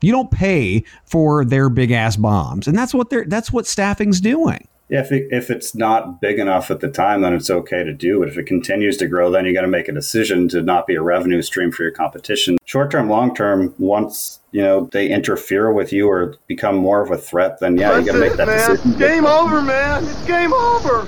You 0.00 0.12
don't 0.12 0.30
pay 0.30 0.84
for 1.04 1.44
their 1.44 1.68
big 1.68 1.90
ass 1.90 2.16
bombs. 2.16 2.66
And 2.66 2.76
that's 2.76 2.94
what 2.94 3.10
they're, 3.10 3.26
that's 3.26 3.52
what 3.52 3.66
staffing's 3.66 4.20
doing. 4.20 4.66
If, 4.88 5.12
it, 5.12 5.28
if 5.30 5.50
it's 5.50 5.72
not 5.72 6.20
big 6.20 6.40
enough 6.40 6.68
at 6.68 6.80
the 6.80 6.90
time, 6.90 7.20
then 7.20 7.32
it's 7.32 7.48
okay 7.48 7.84
to 7.84 7.92
do 7.92 8.24
it. 8.24 8.28
If 8.28 8.36
it 8.36 8.46
continues 8.46 8.96
to 8.96 9.06
grow, 9.06 9.30
then 9.30 9.44
you 9.44 9.54
got 9.54 9.60
to 9.60 9.68
make 9.68 9.86
a 9.86 9.92
decision 9.92 10.48
to 10.48 10.62
not 10.62 10.88
be 10.88 10.96
a 10.96 11.02
revenue 11.02 11.42
stream 11.42 11.70
for 11.70 11.84
your 11.84 11.92
competition. 11.92 12.58
Short 12.64 12.90
term, 12.90 13.08
long 13.08 13.32
term, 13.32 13.72
once 13.78 14.40
you 14.50 14.62
know 14.62 14.88
they 14.90 15.08
interfere 15.08 15.72
with 15.72 15.92
you 15.92 16.08
or 16.08 16.34
become 16.48 16.74
more 16.74 17.02
of 17.02 17.12
a 17.12 17.18
threat, 17.18 17.60
then 17.60 17.76
yeah, 17.76 17.92
That's 17.92 18.06
you 18.06 18.12
got 18.12 18.18
to 18.18 18.24
make 18.24 18.36
that 18.36 18.46
man. 18.48 18.70
decision. 18.70 18.98
Game 18.98 19.26
over, 19.26 19.62
man. 19.62 20.02
It's 20.02 20.26
game 20.26 20.52
over. 20.52 21.06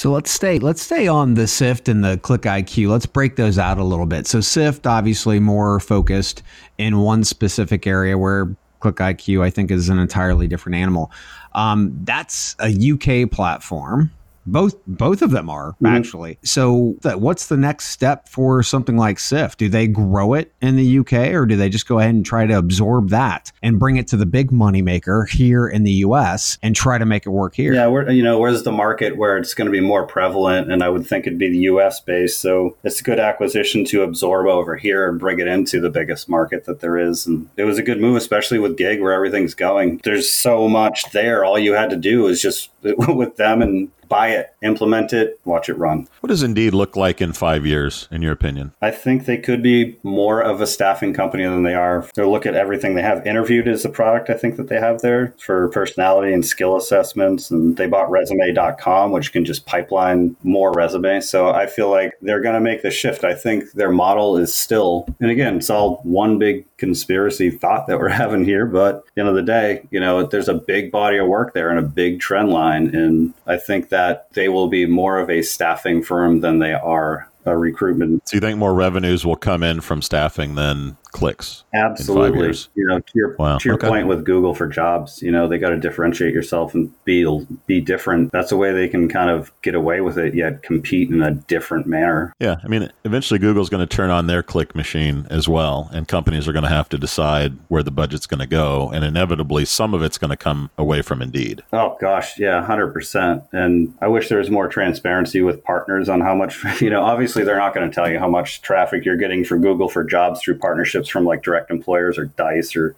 So 0.00 0.10
let's 0.10 0.30
stay 0.30 0.58
let's 0.58 0.80
stay 0.80 1.08
on 1.08 1.34
the 1.34 1.42
Syft 1.42 1.86
and 1.86 2.02
the 2.02 2.16
Click 2.16 2.40
IQ. 2.40 2.88
Let's 2.88 3.04
break 3.04 3.36
those 3.36 3.58
out 3.58 3.76
a 3.76 3.84
little 3.84 4.06
bit. 4.06 4.26
So 4.26 4.38
Syft 4.38 4.86
obviously 4.86 5.38
more 5.40 5.78
focused 5.78 6.42
in 6.78 7.00
one 7.00 7.22
specific 7.22 7.86
area 7.86 8.16
where 8.16 8.56
Click 8.78 8.96
IQ 8.96 9.42
I 9.42 9.50
think 9.50 9.70
is 9.70 9.90
an 9.90 9.98
entirely 9.98 10.48
different 10.48 10.76
animal. 10.76 11.12
Um, 11.52 11.94
that's 12.04 12.56
a 12.60 12.70
UK 12.70 13.30
platform 13.30 14.10
both 14.50 14.74
both 14.86 15.22
of 15.22 15.30
them 15.30 15.48
are 15.48 15.72
mm-hmm. 15.72 15.86
actually. 15.86 16.38
So, 16.42 16.96
that, 17.02 17.20
what's 17.20 17.46
the 17.46 17.56
next 17.56 17.86
step 17.86 18.28
for 18.28 18.62
something 18.62 18.96
like 18.96 19.18
Syft? 19.18 19.56
Do 19.56 19.68
they 19.68 19.86
grow 19.86 20.34
it 20.34 20.52
in 20.60 20.76
the 20.76 20.98
UK, 20.98 21.34
or 21.34 21.46
do 21.46 21.56
they 21.56 21.68
just 21.68 21.86
go 21.86 21.98
ahead 21.98 22.14
and 22.14 22.24
try 22.24 22.46
to 22.46 22.58
absorb 22.58 23.10
that 23.10 23.52
and 23.62 23.78
bring 23.78 23.96
it 23.96 24.08
to 24.08 24.16
the 24.16 24.26
big 24.26 24.50
moneymaker 24.50 25.28
here 25.28 25.68
in 25.68 25.84
the 25.84 25.92
US 25.92 26.58
and 26.62 26.74
try 26.74 26.98
to 26.98 27.06
make 27.06 27.26
it 27.26 27.30
work 27.30 27.54
here? 27.54 27.74
Yeah, 27.74 27.86
where 27.86 28.10
you 28.10 28.22
know 28.22 28.38
where's 28.38 28.62
the 28.62 28.72
market 28.72 29.16
where 29.16 29.38
it's 29.38 29.54
going 29.54 29.66
to 29.66 29.72
be 29.72 29.80
more 29.80 30.06
prevalent, 30.06 30.72
and 30.72 30.82
I 30.82 30.88
would 30.88 31.06
think 31.06 31.26
it'd 31.26 31.38
be 31.38 31.50
the 31.50 31.58
US 31.70 32.00
based. 32.00 32.40
So 32.40 32.76
it's 32.84 33.00
a 33.00 33.04
good 33.04 33.18
acquisition 33.18 33.84
to 33.86 34.02
absorb 34.02 34.46
over 34.46 34.76
here 34.76 35.08
and 35.08 35.18
bring 35.18 35.38
it 35.38 35.46
into 35.46 35.80
the 35.80 35.90
biggest 35.90 36.28
market 36.28 36.64
that 36.64 36.80
there 36.80 36.98
is. 36.98 37.26
And 37.26 37.48
it 37.56 37.64
was 37.64 37.78
a 37.78 37.82
good 37.82 38.00
move, 38.00 38.16
especially 38.16 38.58
with 38.58 38.76
gig 38.76 39.00
where 39.00 39.12
everything's 39.12 39.54
going. 39.54 40.00
There's 40.04 40.30
so 40.30 40.68
much 40.68 41.10
there. 41.12 41.44
All 41.44 41.58
you 41.58 41.74
had 41.74 41.90
to 41.90 41.96
do 41.96 42.26
is 42.26 42.40
just 42.40 42.70
with 42.82 43.36
them 43.36 43.62
and 43.62 43.90
buy 44.10 44.30
it, 44.30 44.52
implement 44.62 45.14
it, 45.14 45.40
watch 45.46 45.70
it 45.70 45.78
run. 45.78 46.06
What 46.20 46.28
does 46.28 46.42
Indeed 46.42 46.74
look 46.74 46.96
like 46.96 47.22
in 47.22 47.32
five 47.32 47.64
years, 47.64 48.08
in 48.10 48.20
your 48.20 48.32
opinion? 48.32 48.72
I 48.82 48.90
think 48.90 49.24
they 49.24 49.38
could 49.38 49.62
be 49.62 49.96
more 50.02 50.42
of 50.42 50.60
a 50.60 50.66
staffing 50.66 51.14
company 51.14 51.44
than 51.44 51.62
they 51.62 51.74
are. 51.74 52.06
They 52.14 52.24
look 52.24 52.44
at 52.44 52.54
everything 52.54 52.94
they 52.94 53.02
have. 53.02 53.26
Interviewed 53.26 53.68
is 53.68 53.84
the 53.84 53.88
product 53.88 54.28
I 54.28 54.34
think 54.34 54.56
that 54.56 54.68
they 54.68 54.78
have 54.78 55.00
there 55.00 55.32
for 55.38 55.68
personality 55.68 56.34
and 56.34 56.44
skill 56.44 56.76
assessments. 56.76 57.50
And 57.50 57.76
they 57.76 57.86
bought 57.86 58.10
resume.com, 58.10 59.12
which 59.12 59.32
can 59.32 59.44
just 59.44 59.64
pipeline 59.64 60.36
more 60.42 60.72
resumes. 60.72 61.30
So 61.30 61.50
I 61.50 61.66
feel 61.66 61.88
like 61.88 62.12
they're 62.20 62.42
going 62.42 62.56
to 62.56 62.60
make 62.60 62.82
the 62.82 62.90
shift. 62.90 63.22
I 63.22 63.34
think 63.34 63.72
their 63.72 63.92
model 63.92 64.36
is 64.36 64.52
still, 64.52 65.06
and 65.20 65.30
again, 65.30 65.56
it's 65.58 65.70
all 65.70 66.00
one 66.02 66.38
big 66.38 66.66
conspiracy 66.78 67.50
thought 67.50 67.86
that 67.86 67.98
we're 68.00 68.08
having 68.24 68.44
here. 68.44 68.66
But 68.66 68.96
at 68.96 69.02
the 69.14 69.20
end 69.20 69.28
of 69.28 69.36
the 69.36 69.42
day, 69.42 69.86
you 69.92 70.00
know, 70.00 70.24
there's 70.24 70.48
a 70.48 70.54
big 70.54 70.90
body 70.90 71.18
of 71.18 71.28
work 71.28 71.54
there 71.54 71.70
and 71.70 71.78
a 71.78 71.88
big 71.88 72.18
trend 72.18 72.48
line. 72.48 72.92
And 72.92 73.34
I 73.46 73.56
think 73.56 73.90
that 73.90 73.99
they 74.32 74.48
will 74.48 74.68
be 74.68 74.86
more 74.86 75.18
of 75.18 75.30
a 75.30 75.42
staffing 75.42 76.02
firm 76.02 76.40
than 76.40 76.58
they 76.58 76.72
are 76.72 77.28
a 77.46 77.56
recruitment. 77.56 78.28
So 78.28 78.36
you 78.36 78.40
think 78.40 78.58
more 78.58 78.74
revenues 78.74 79.24
will 79.24 79.36
come 79.36 79.62
in 79.62 79.80
from 79.80 80.02
staffing 80.02 80.54
than 80.54 80.96
clicks? 81.12 81.64
Absolutely. 81.74 82.48
You 82.74 82.86
know, 82.86 83.00
to 83.00 83.12
your, 83.14 83.36
wow. 83.38 83.58
to 83.58 83.68
your 83.68 83.76
okay. 83.76 83.88
point 83.88 84.06
with 84.06 84.24
Google 84.24 84.54
for 84.54 84.66
jobs, 84.66 85.22
you 85.22 85.30
know, 85.30 85.48
they 85.48 85.58
got 85.58 85.70
to 85.70 85.78
differentiate 85.78 86.34
yourself 86.34 86.74
and 86.74 86.92
be 87.04 87.20
be 87.66 87.80
different. 87.80 88.32
That's 88.32 88.52
a 88.52 88.56
way 88.56 88.72
they 88.72 88.88
can 88.88 89.08
kind 89.08 89.30
of 89.30 89.52
get 89.62 89.74
away 89.74 90.00
with 90.00 90.18
it, 90.18 90.34
yet 90.34 90.62
compete 90.62 91.10
in 91.10 91.22
a 91.22 91.32
different 91.32 91.86
manner. 91.86 92.32
Yeah, 92.40 92.56
I 92.62 92.68
mean, 92.68 92.90
eventually 93.04 93.38
Google's 93.38 93.68
going 93.68 93.86
to 93.86 93.96
turn 93.96 94.10
on 94.10 94.26
their 94.26 94.42
click 94.42 94.74
machine 94.74 95.26
as 95.30 95.48
well, 95.48 95.90
and 95.92 96.06
companies 96.08 96.48
are 96.48 96.52
going 96.52 96.64
to 96.64 96.68
have 96.68 96.88
to 96.90 96.98
decide 96.98 97.56
where 97.68 97.82
the 97.82 97.90
budget's 97.90 98.26
going 98.26 98.40
to 98.40 98.46
go, 98.46 98.90
and 98.90 99.04
inevitably 99.04 99.64
some 99.64 99.94
of 99.94 100.02
it's 100.02 100.18
going 100.18 100.30
to 100.30 100.36
come 100.36 100.70
away 100.78 101.02
from 101.02 101.22
Indeed. 101.22 101.62
Oh 101.72 101.96
gosh, 102.00 102.38
yeah, 102.38 102.64
hundred 102.64 102.92
percent. 102.92 103.44
And 103.52 103.94
I 104.00 104.08
wish 104.08 104.28
there 104.28 104.38
was 104.38 104.50
more 104.50 104.68
transparency 104.68 105.42
with 105.42 105.62
partners 105.64 106.08
on 106.08 106.20
how 106.20 106.34
much. 106.34 106.64
You 106.80 106.88
know, 106.88 107.02
obviously 107.02 107.44
they're 107.44 107.58
not 107.58 107.74
going 107.74 107.88
to 107.88 107.94
tell 107.94 108.10
you 108.10 108.18
how 108.18 108.28
much 108.28 108.62
traffic 108.62 109.04
you're 109.04 109.16
getting 109.16 109.44
for 109.44 109.58
Google 109.58 109.88
for 109.88 110.02
jobs 110.02 110.40
through 110.40 110.58
partnerships 110.58 110.99
from 111.08 111.24
like 111.24 111.42
direct 111.42 111.70
employers 111.70 112.18
or 112.18 112.26
Dice 112.26 112.76
or 112.76 112.94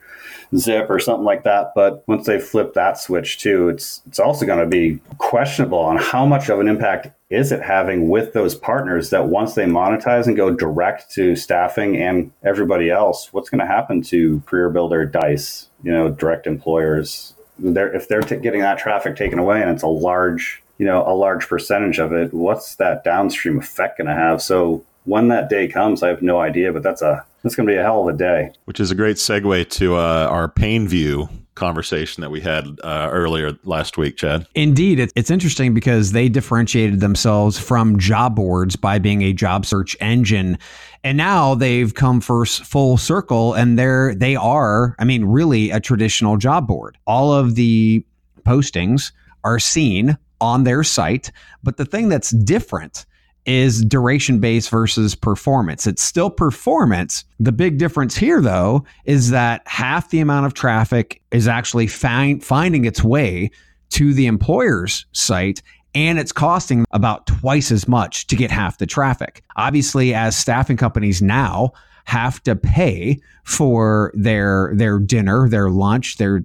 Zip 0.57 0.91
or 0.91 0.99
something 0.99 1.25
like 1.25 1.45
that. 1.45 1.73
But 1.75 2.07
once 2.07 2.27
they 2.27 2.39
flip 2.39 2.75
that 2.75 2.99
switch 2.99 3.39
too, 3.39 3.69
it's 3.69 4.03
it's 4.07 4.19
also 4.19 4.47
going 4.47 4.59
to 4.59 4.67
be 4.67 5.01
questionable 5.19 5.79
on 5.79 5.97
how 5.97 6.27
much 6.27 6.49
of 6.49 6.61
an 6.61 6.69
impact 6.69 7.09
is 7.31 7.53
it 7.53 7.63
having 7.63 8.09
with 8.09 8.35
those 8.35 8.55
partners 8.55 9.11
that 9.11 9.29
once 9.29 9.55
they 9.55 9.65
monetize 9.65 10.27
and 10.27 10.37
go 10.37 10.51
direct 10.51 11.11
to 11.13 11.35
staffing 11.35 11.97
and 11.97 12.31
everybody 12.43 12.91
else, 12.91 13.33
what's 13.33 13.49
going 13.49 13.61
to 13.61 13.67
happen 13.67 14.03
to 14.03 14.41
Career 14.45 14.69
Builder, 14.69 15.07
Dice, 15.07 15.69
you 15.83 15.91
know, 15.91 16.11
direct 16.11 16.47
employers? 16.47 17.35
They're, 17.59 17.95
if 17.95 18.09
they're 18.09 18.21
t- 18.21 18.37
getting 18.37 18.61
that 18.61 18.79
traffic 18.79 19.17
taken 19.17 19.39
away 19.39 19.63
and 19.63 19.71
it's 19.71 19.83
a 19.83 19.89
large 19.89 20.63
you 20.79 20.87
know 20.87 21.07
a 21.07 21.15
large 21.15 21.47
percentage 21.47 22.01
of 22.01 22.13
it 22.13 22.35
what's 22.35 22.75
that 22.77 23.05
downstream 23.05 23.59
effect 23.59 23.99
going 23.99 24.09
to 24.09 24.15
have 24.15 24.43
so 24.43 24.85
when 25.05 25.29
that 25.29 25.49
day 25.49 25.69
comes 25.69 26.03
i 26.03 26.09
have 26.09 26.23
no 26.23 26.41
idea 26.41 26.73
but 26.73 26.83
that's 26.83 27.03
a 27.03 27.25
that's 27.43 27.55
going 27.57 27.67
to 27.67 27.73
be 27.73 27.77
a 27.77 27.83
hell 27.83 28.09
of 28.09 28.15
a 28.15 28.17
day. 28.17 28.51
Which 28.65 28.81
is 28.81 28.91
a 28.91 28.95
great 28.95 29.17
segue 29.17 29.69
to 29.71 29.97
uh, 29.97 30.29
our 30.31 30.49
pain 30.49 30.89
view 30.89 31.29
conversation 31.55 32.23
that 32.23 32.31
we 32.31 32.41
had 32.41 32.67
uh, 32.83 33.09
earlier 33.11 33.57
last 33.65 33.99
week 33.99 34.17
chad. 34.17 34.47
Indeed. 34.55 35.13
It's 35.15 35.31
interesting 35.31 35.75
because 35.75 36.13
they 36.13 36.29
differentiated 36.29 37.01
themselves 37.01 37.59
from 37.59 37.99
job 37.99 38.37
boards 38.37 38.75
by 38.75 38.99
being 38.99 39.23
a 39.23 39.33
job 39.33 39.67
search 39.67 39.97
engine. 40.01 40.59
And 41.05 41.19
now 41.19 41.55
they've 41.55 41.93
come 41.95 42.21
first 42.21 42.65
full 42.65 42.97
circle 42.97 43.55
and 43.55 43.79
they're 43.79 44.15
they 44.15 44.37
are 44.37 44.95
i 44.99 45.05
mean 45.05 45.25
really 45.25 45.71
a 45.71 45.81
traditional 45.81 46.37
job 46.37 46.67
board. 46.67 46.97
All 47.07 47.33
of 47.33 47.55
the 47.55 48.05
postings 48.47 49.13
are 49.45 49.59
seen 49.59 50.17
on 50.41 50.65
their 50.65 50.83
site. 50.83 51.31
But 51.63 51.77
the 51.77 51.85
thing 51.85 52.09
that's 52.09 52.31
different 52.31 53.05
is 53.47 53.85
duration 53.85 54.39
based 54.39 54.71
versus 54.71 55.15
performance. 55.15 55.87
It's 55.87 56.03
still 56.03 56.31
performance. 56.31 57.25
The 57.41 57.53
big 57.53 57.79
difference 57.79 58.17
here, 58.17 58.41
though, 58.41 58.85
is 59.05 59.31
that 59.31 59.63
half 59.67 60.11
the 60.11 60.21
amount 60.21 60.47
of 60.47 60.55
traffic 60.55 61.21
is 61.33 61.49
actually 61.49 61.89
find, 61.89 62.43
finding 62.45 62.85
its 62.85 63.03
way 63.03 63.51
to 63.91 64.15
the 64.15 64.27
employer's 64.27 65.07
site. 65.13 65.63
And 65.95 66.19
it's 66.19 66.33
costing 66.33 66.85
about 66.93 67.27
twice 67.27 67.71
as 67.71 67.87
much 67.87 68.27
to 68.29 68.37
get 68.37 68.51
half 68.51 68.79
the 68.79 68.87
traffic. 68.87 69.43
Obviously, 69.57 70.15
as 70.15 70.37
staffing 70.37 70.77
companies 70.77 71.21
now 71.21 71.73
have 72.05 72.43
to 72.45 72.57
pay 72.57 73.21
for 73.45 74.13
their 74.15 74.73
their 74.75 74.99
dinner, 74.99 75.49
their 75.49 75.69
lunch, 75.69 76.17
their 76.17 76.43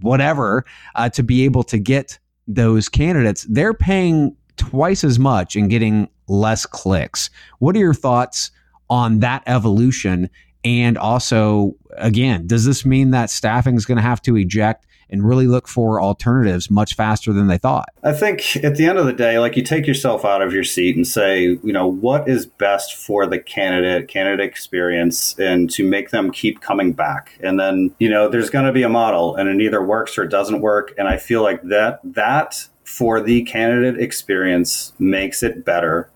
whatever 0.00 0.64
uh, 0.96 1.08
to 1.10 1.22
be 1.22 1.44
able 1.44 1.62
to 1.62 1.78
get 1.78 2.18
those 2.48 2.88
candidates, 2.88 3.46
they're 3.48 3.74
paying 3.74 4.34
twice 4.56 5.04
as 5.04 5.18
much 5.18 5.54
and 5.54 5.70
getting 5.70 6.08
less 6.28 6.66
clicks. 6.66 7.30
What 7.58 7.74
are 7.76 7.80
your 7.80 7.94
thoughts 7.94 8.50
on 8.90 9.20
that 9.20 9.42
evolution? 9.46 10.30
And 10.64 10.98
also, 10.98 11.74
again, 11.96 12.46
does 12.46 12.64
this 12.64 12.84
mean 12.84 13.10
that 13.12 13.30
staffing 13.30 13.76
is 13.76 13.86
going 13.86 13.96
to 13.96 14.02
have 14.02 14.20
to 14.22 14.36
eject 14.36 14.86
and 15.10 15.26
really 15.26 15.46
look 15.46 15.66
for 15.66 16.00
alternatives 16.02 16.70
much 16.70 16.94
faster 16.94 17.32
than 17.32 17.46
they 17.46 17.58
thought? 17.58 17.88
I 18.02 18.12
think 18.12 18.56
at 18.62 18.76
the 18.76 18.86
end 18.86 18.98
of 18.98 19.06
the 19.06 19.12
day, 19.12 19.38
like 19.38 19.56
you 19.56 19.62
take 19.62 19.86
yourself 19.86 20.24
out 20.24 20.42
of 20.42 20.52
your 20.52 20.64
seat 20.64 20.96
and 20.96 21.06
say, 21.06 21.42
you 21.42 21.72
know, 21.72 21.86
what 21.86 22.28
is 22.28 22.46
best 22.46 22.94
for 22.94 23.26
the 23.26 23.38
candidate, 23.38 24.08
candidate 24.08 24.46
experience, 24.46 25.38
and 25.38 25.70
to 25.70 25.88
make 25.88 26.10
them 26.10 26.30
keep 26.30 26.60
coming 26.60 26.92
back. 26.92 27.38
And 27.42 27.58
then, 27.58 27.94
you 27.98 28.10
know, 28.10 28.28
there's 28.28 28.50
going 28.50 28.66
to 28.66 28.72
be 28.72 28.82
a 28.82 28.88
model 28.88 29.36
and 29.36 29.48
it 29.48 29.64
either 29.64 29.82
works 29.82 30.18
or 30.18 30.24
it 30.24 30.30
doesn't 30.30 30.60
work. 30.60 30.92
And 30.98 31.08
I 31.08 31.16
feel 31.16 31.42
like 31.42 31.62
that, 31.62 32.00
that 32.04 32.68
for 32.84 33.20
the 33.20 33.42
candidate 33.44 34.00
experience 34.00 34.92
makes 34.98 35.42
it 35.42 35.64
better 35.64 36.10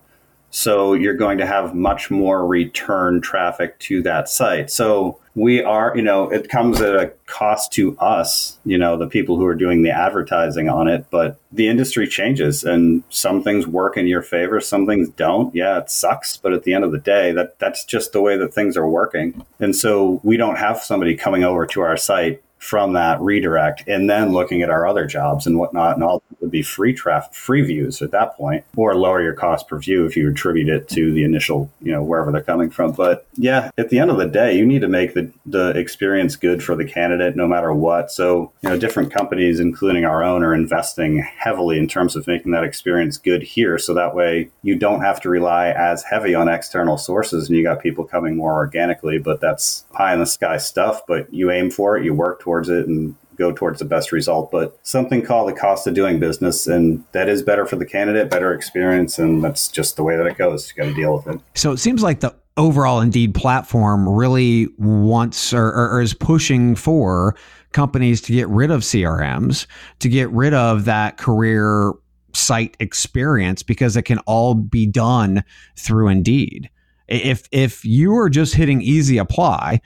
so 0.53 0.93
you're 0.93 1.15
going 1.15 1.39
to 1.39 1.47
have 1.47 1.73
much 1.73 2.11
more 2.11 2.45
return 2.45 3.21
traffic 3.21 3.79
to 3.79 4.03
that 4.03 4.29
site. 4.29 4.69
So 4.69 5.19
we 5.33 5.63
are, 5.63 5.93
you 5.95 6.03
know, 6.03 6.29
it 6.29 6.47
comes 6.47 6.79
at 6.79 6.95
a 6.95 7.11
cost 7.25 7.73
to 7.73 7.97
us, 7.97 8.59
you 8.63 8.77
know, 8.77 8.95
the 8.95 9.07
people 9.07 9.35
who 9.35 9.47
are 9.47 9.55
doing 9.55 9.81
the 9.81 9.89
advertising 9.89 10.69
on 10.69 10.87
it, 10.87 11.07
but 11.09 11.39
the 11.51 11.67
industry 11.67 12.07
changes 12.07 12.63
and 12.63 13.03
some 13.09 13.41
things 13.41 13.65
work 13.65 13.97
in 13.97 14.05
your 14.05 14.21
favor, 14.21 14.61
some 14.61 14.85
things 14.85 15.09
don't. 15.09 15.53
Yeah, 15.55 15.79
it 15.79 15.89
sucks, 15.89 16.37
but 16.37 16.53
at 16.53 16.65
the 16.65 16.75
end 16.75 16.83
of 16.83 16.91
the 16.91 16.99
day, 16.99 17.31
that 17.31 17.57
that's 17.57 17.83
just 17.83 18.11
the 18.11 18.21
way 18.21 18.37
that 18.37 18.53
things 18.53 18.77
are 18.77 18.87
working. 18.87 19.43
And 19.59 19.75
so 19.75 20.21
we 20.23 20.37
don't 20.37 20.57
have 20.57 20.83
somebody 20.83 21.15
coming 21.15 21.43
over 21.43 21.65
to 21.65 21.81
our 21.81 21.97
site 21.97 22.43
from 22.63 22.93
that 22.93 23.19
redirect 23.19 23.83
and 23.87 24.09
then 24.09 24.31
looking 24.31 24.61
at 24.61 24.69
our 24.69 24.87
other 24.87 25.05
jobs 25.05 25.45
and 25.45 25.59
whatnot 25.59 25.95
and 25.95 26.03
all 26.03 26.23
would 26.39 26.49
be 26.49 26.61
free 26.61 26.93
traffic 26.93 27.33
free 27.33 27.61
views 27.61 28.01
at 28.01 28.11
that 28.11 28.37
point 28.37 28.63
or 28.77 28.95
lower 28.95 29.21
your 29.21 29.33
cost 29.33 29.67
per 29.67 29.77
view 29.77 30.05
if 30.05 30.15
you 30.15 30.29
attribute 30.29 30.69
it 30.69 30.87
to 30.87 31.11
the 31.11 31.25
initial 31.25 31.69
you 31.81 31.91
know 31.91 32.01
wherever 32.01 32.31
they're 32.31 32.41
coming 32.41 32.69
from. 32.69 32.93
But 32.93 33.27
yeah 33.35 33.69
at 33.77 33.89
the 33.89 33.99
end 33.99 34.11
of 34.11 34.17
the 34.17 34.27
day 34.27 34.57
you 34.57 34.65
need 34.65 34.79
to 34.79 34.87
make 34.87 35.13
the, 35.13 35.29
the 35.45 35.69
experience 35.71 36.37
good 36.37 36.63
for 36.63 36.73
the 36.73 36.85
candidate 36.85 37.35
no 37.35 37.47
matter 37.47 37.73
what. 37.73 38.11
So 38.11 38.53
you 38.61 38.69
know 38.69 38.77
different 38.77 39.11
companies 39.11 39.59
including 39.59 40.05
our 40.05 40.23
own 40.23 40.41
are 40.41 40.55
investing 40.55 41.21
heavily 41.21 41.77
in 41.77 41.89
terms 41.89 42.15
of 42.15 42.27
making 42.27 42.53
that 42.53 42.63
experience 42.63 43.17
good 43.17 43.43
here. 43.43 43.77
So 43.77 43.93
that 43.93 44.15
way 44.15 44.51
you 44.61 44.77
don't 44.77 45.01
have 45.01 45.19
to 45.21 45.29
rely 45.29 45.67
as 45.71 46.03
heavy 46.03 46.33
on 46.33 46.47
external 46.47 46.97
sources 46.97 47.49
and 47.49 47.57
you 47.57 47.63
got 47.63 47.83
people 47.83 48.05
coming 48.05 48.37
more 48.37 48.53
organically 48.53 49.17
but 49.17 49.41
that's 49.41 49.83
pie 49.91 50.13
in 50.13 50.19
the 50.19 50.25
sky 50.25 50.57
stuff. 50.57 51.01
But 51.05 51.33
you 51.33 51.51
aim 51.51 51.69
for 51.69 51.97
it 51.97 52.05
you 52.05 52.13
work 52.13 52.39
towards 52.39 52.52
towards 52.53 52.69
it 52.69 52.87
and 52.87 53.15
go 53.35 53.51
towards 53.51 53.79
the 53.79 53.85
best 53.85 54.11
result. 54.11 54.51
But 54.51 54.77
something 54.83 55.23
called 55.23 55.49
the 55.49 55.53
cost 55.53 55.87
of 55.87 55.95
doing 55.95 56.19
business, 56.19 56.67
and 56.67 57.03
that 57.11 57.27
is 57.27 57.41
better 57.41 57.65
for 57.65 57.77
the 57.77 57.85
candidate, 57.85 58.29
better 58.29 58.53
experience, 58.53 59.17
and 59.17 59.43
that's 59.43 59.69
just 59.69 59.95
the 59.95 60.03
way 60.03 60.15
that 60.15 60.27
it 60.27 60.37
goes. 60.37 60.69
You 60.69 60.83
got 60.83 60.89
to 60.89 60.95
deal 60.95 61.15
with 61.15 61.27
it. 61.27 61.41
So 61.55 61.71
it 61.71 61.77
seems 61.77 62.03
like 62.03 62.19
the 62.19 62.35
overall 62.57 63.01
Indeed 63.01 63.33
platform 63.33 64.07
really 64.07 64.67
wants 64.77 65.51
or, 65.51 65.65
or, 65.65 65.89
or 65.93 66.01
is 66.01 66.13
pushing 66.13 66.75
for 66.75 67.35
companies 67.71 68.21
to 68.21 68.33
get 68.33 68.47
rid 68.49 68.69
of 68.69 68.81
CRMs, 68.81 69.65
to 69.97 70.09
get 70.09 70.29
rid 70.29 70.53
of 70.53 70.85
that 70.85 71.17
career 71.17 71.93
site 72.35 72.77
experience 72.79 73.63
because 73.63 73.97
it 73.97 74.03
can 74.03 74.19
all 74.19 74.53
be 74.53 74.85
done 74.85 75.43
through 75.75 76.09
Indeed. 76.09 76.69
If 77.07 77.47
if 77.51 77.83
you 77.83 78.15
are 78.15 78.29
just 78.29 78.53
hitting 78.53 78.81
easy 78.81 79.17
apply 79.17 79.81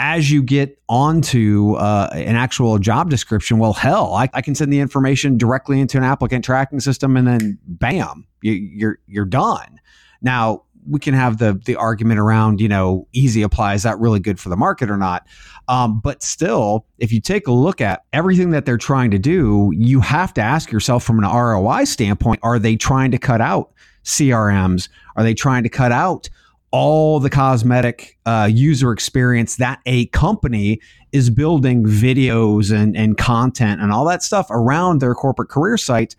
as 0.00 0.30
you 0.30 0.42
get 0.42 0.80
onto 0.88 1.74
uh, 1.74 2.08
an 2.14 2.34
actual 2.34 2.78
job 2.78 3.10
description, 3.10 3.58
well, 3.58 3.74
hell, 3.74 4.14
I, 4.14 4.30
I, 4.32 4.40
can 4.40 4.54
send 4.54 4.72
the 4.72 4.80
information 4.80 5.36
directly 5.36 5.78
into 5.78 5.98
an 5.98 6.04
applicant 6.04 6.42
tracking 6.42 6.80
system, 6.80 7.18
and 7.18 7.28
then 7.28 7.58
bam, 7.66 8.26
you, 8.40 8.52
you're 8.52 8.98
you're 9.06 9.26
done. 9.26 9.78
Now 10.22 10.62
we 10.88 11.00
can 11.00 11.12
have 11.12 11.36
the 11.36 11.60
the 11.66 11.76
argument 11.76 12.18
around, 12.18 12.62
you 12.62 12.68
know, 12.68 13.08
easy 13.12 13.42
apply 13.42 13.74
is 13.74 13.82
that 13.82 13.98
really 13.98 14.20
good 14.20 14.40
for 14.40 14.48
the 14.48 14.56
market 14.56 14.88
or 14.88 14.96
not? 14.96 15.26
Um, 15.68 16.00
but 16.00 16.22
still, 16.22 16.86
if 16.98 17.12
you 17.12 17.20
take 17.20 17.46
a 17.46 17.52
look 17.52 17.82
at 17.82 18.04
everything 18.14 18.52
that 18.52 18.64
they're 18.64 18.78
trying 18.78 19.10
to 19.10 19.18
do, 19.18 19.70
you 19.76 20.00
have 20.00 20.32
to 20.32 20.40
ask 20.40 20.72
yourself 20.72 21.04
from 21.04 21.22
an 21.22 21.30
ROI 21.30 21.84
standpoint: 21.84 22.40
Are 22.42 22.58
they 22.58 22.74
trying 22.74 23.10
to 23.10 23.18
cut 23.18 23.42
out 23.42 23.74
CRMs? 24.04 24.88
Are 25.16 25.22
they 25.22 25.34
trying 25.34 25.62
to 25.64 25.68
cut 25.68 25.92
out 25.92 26.30
all 26.70 27.18
the 27.18 27.30
cosmetic 27.30 28.18
uh, 28.26 28.48
user 28.50 28.92
experience 28.92 29.56
that 29.56 29.80
a 29.86 30.06
company 30.06 30.80
is 31.12 31.30
building 31.30 31.84
videos 31.84 32.72
and, 32.74 32.96
and 32.96 33.18
content 33.18 33.80
and 33.80 33.92
all 33.92 34.04
that 34.04 34.22
stuff 34.22 34.46
around 34.50 35.00
their 35.00 35.14
corporate 35.14 35.48
career 35.48 35.76
site 35.76 36.14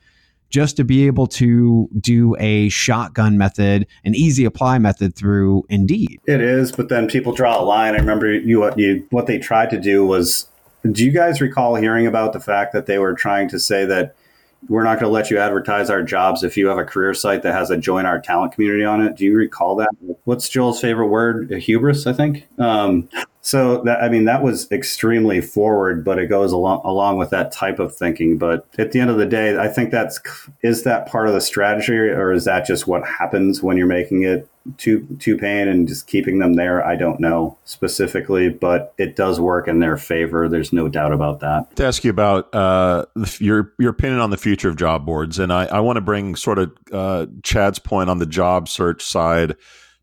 just 0.49 0.75
to 0.75 0.83
be 0.83 1.07
able 1.07 1.27
to 1.27 1.89
do 1.97 2.35
a 2.37 2.67
shotgun 2.67 3.37
method, 3.37 3.87
an 4.03 4.13
easy 4.13 4.43
apply 4.43 4.77
method 4.77 5.15
through 5.15 5.63
Indeed. 5.69 6.19
It 6.27 6.41
is, 6.41 6.73
but 6.73 6.89
then 6.89 7.07
people 7.07 7.31
draw 7.31 7.59
a 7.59 7.63
line. 7.63 7.93
I 7.95 7.97
remember 7.97 8.31
you 8.31 8.59
what 8.59 8.77
you 8.77 9.07
what 9.11 9.27
they 9.27 9.39
tried 9.39 9.69
to 9.69 9.79
do 9.79 10.05
was 10.05 10.47
do 10.91 11.05
you 11.05 11.11
guys 11.11 11.39
recall 11.39 11.75
hearing 11.75 12.05
about 12.05 12.33
the 12.33 12.39
fact 12.39 12.73
that 12.73 12.85
they 12.85 12.97
were 12.97 13.13
trying 13.13 13.47
to 13.49 13.59
say 13.59 13.85
that 13.85 14.15
we're 14.69 14.83
not 14.83 14.99
going 14.99 15.09
to 15.09 15.13
let 15.13 15.31
you 15.31 15.37
advertise 15.37 15.89
our 15.89 16.03
jobs 16.03 16.43
if 16.43 16.55
you 16.55 16.67
have 16.67 16.77
a 16.77 16.85
career 16.85 17.13
site 17.13 17.43
that 17.43 17.53
has 17.53 17.69
a 17.71 17.77
join 17.77 18.05
our 18.05 18.19
talent 18.19 18.53
community 18.53 18.83
on 18.83 19.01
it. 19.01 19.15
Do 19.15 19.25
you 19.25 19.35
recall 19.35 19.75
that? 19.77 19.89
What's 20.25 20.49
Joel's 20.49 20.79
favorite 20.79 21.07
word? 21.07 21.51
hubris, 21.51 22.05
I 22.05 22.13
think. 22.13 22.47
Um, 22.59 23.09
so 23.41 23.81
that 23.83 24.03
I 24.03 24.09
mean 24.09 24.25
that 24.25 24.43
was 24.43 24.71
extremely 24.71 25.41
forward, 25.41 26.05
but 26.05 26.19
it 26.19 26.27
goes 26.27 26.51
along 26.51 26.81
along 26.85 27.17
with 27.17 27.31
that 27.31 27.51
type 27.51 27.79
of 27.79 27.95
thinking. 27.95 28.37
But 28.37 28.67
at 28.77 28.91
the 28.91 28.99
end 28.99 29.09
of 29.09 29.17
the 29.17 29.25
day, 29.25 29.57
I 29.57 29.67
think 29.67 29.89
that's 29.89 30.19
is 30.61 30.83
that 30.83 31.07
part 31.07 31.27
of 31.27 31.33
the 31.33 31.41
strategy, 31.41 31.93
or 31.93 32.31
is 32.31 32.45
that 32.45 32.67
just 32.67 32.85
what 32.85 33.05
happens 33.05 33.63
when 33.63 33.77
you're 33.77 33.87
making 33.87 34.23
it 34.23 34.47
two 34.77 35.37
pain 35.37 35.67
and 35.67 35.87
just 35.87 36.07
keeping 36.07 36.39
them 36.39 36.53
there? 36.53 36.85
I 36.85 36.95
don't 36.95 37.19
know 37.19 37.57
specifically, 37.65 38.49
but 38.49 38.93
it 38.97 39.15
does 39.15 39.39
work 39.39 39.67
in 39.67 39.79
their 39.79 39.97
favor. 39.97 40.47
There's 40.47 40.73
no 40.73 40.87
doubt 40.87 41.13
about 41.13 41.39
that. 41.39 41.75
To 41.77 41.85
ask 41.85 42.03
you 42.03 42.09
about 42.09 42.53
uh, 42.53 43.05
your 43.39 43.73
your 43.79 43.91
opinion 43.91 44.19
on 44.19 44.29
the 44.29 44.37
future 44.37 44.69
of 44.69 44.75
job 44.75 45.05
boards, 45.05 45.39
and 45.39 45.51
I, 45.51 45.65
I 45.65 45.79
want 45.79 45.97
to 45.97 46.01
bring 46.01 46.35
sort 46.35 46.59
of 46.59 46.71
uh, 46.91 47.25
Chad's 47.43 47.79
point 47.79 48.09
on 48.09 48.19
the 48.19 48.25
job 48.25 48.69
search 48.69 49.03
side 49.03 49.55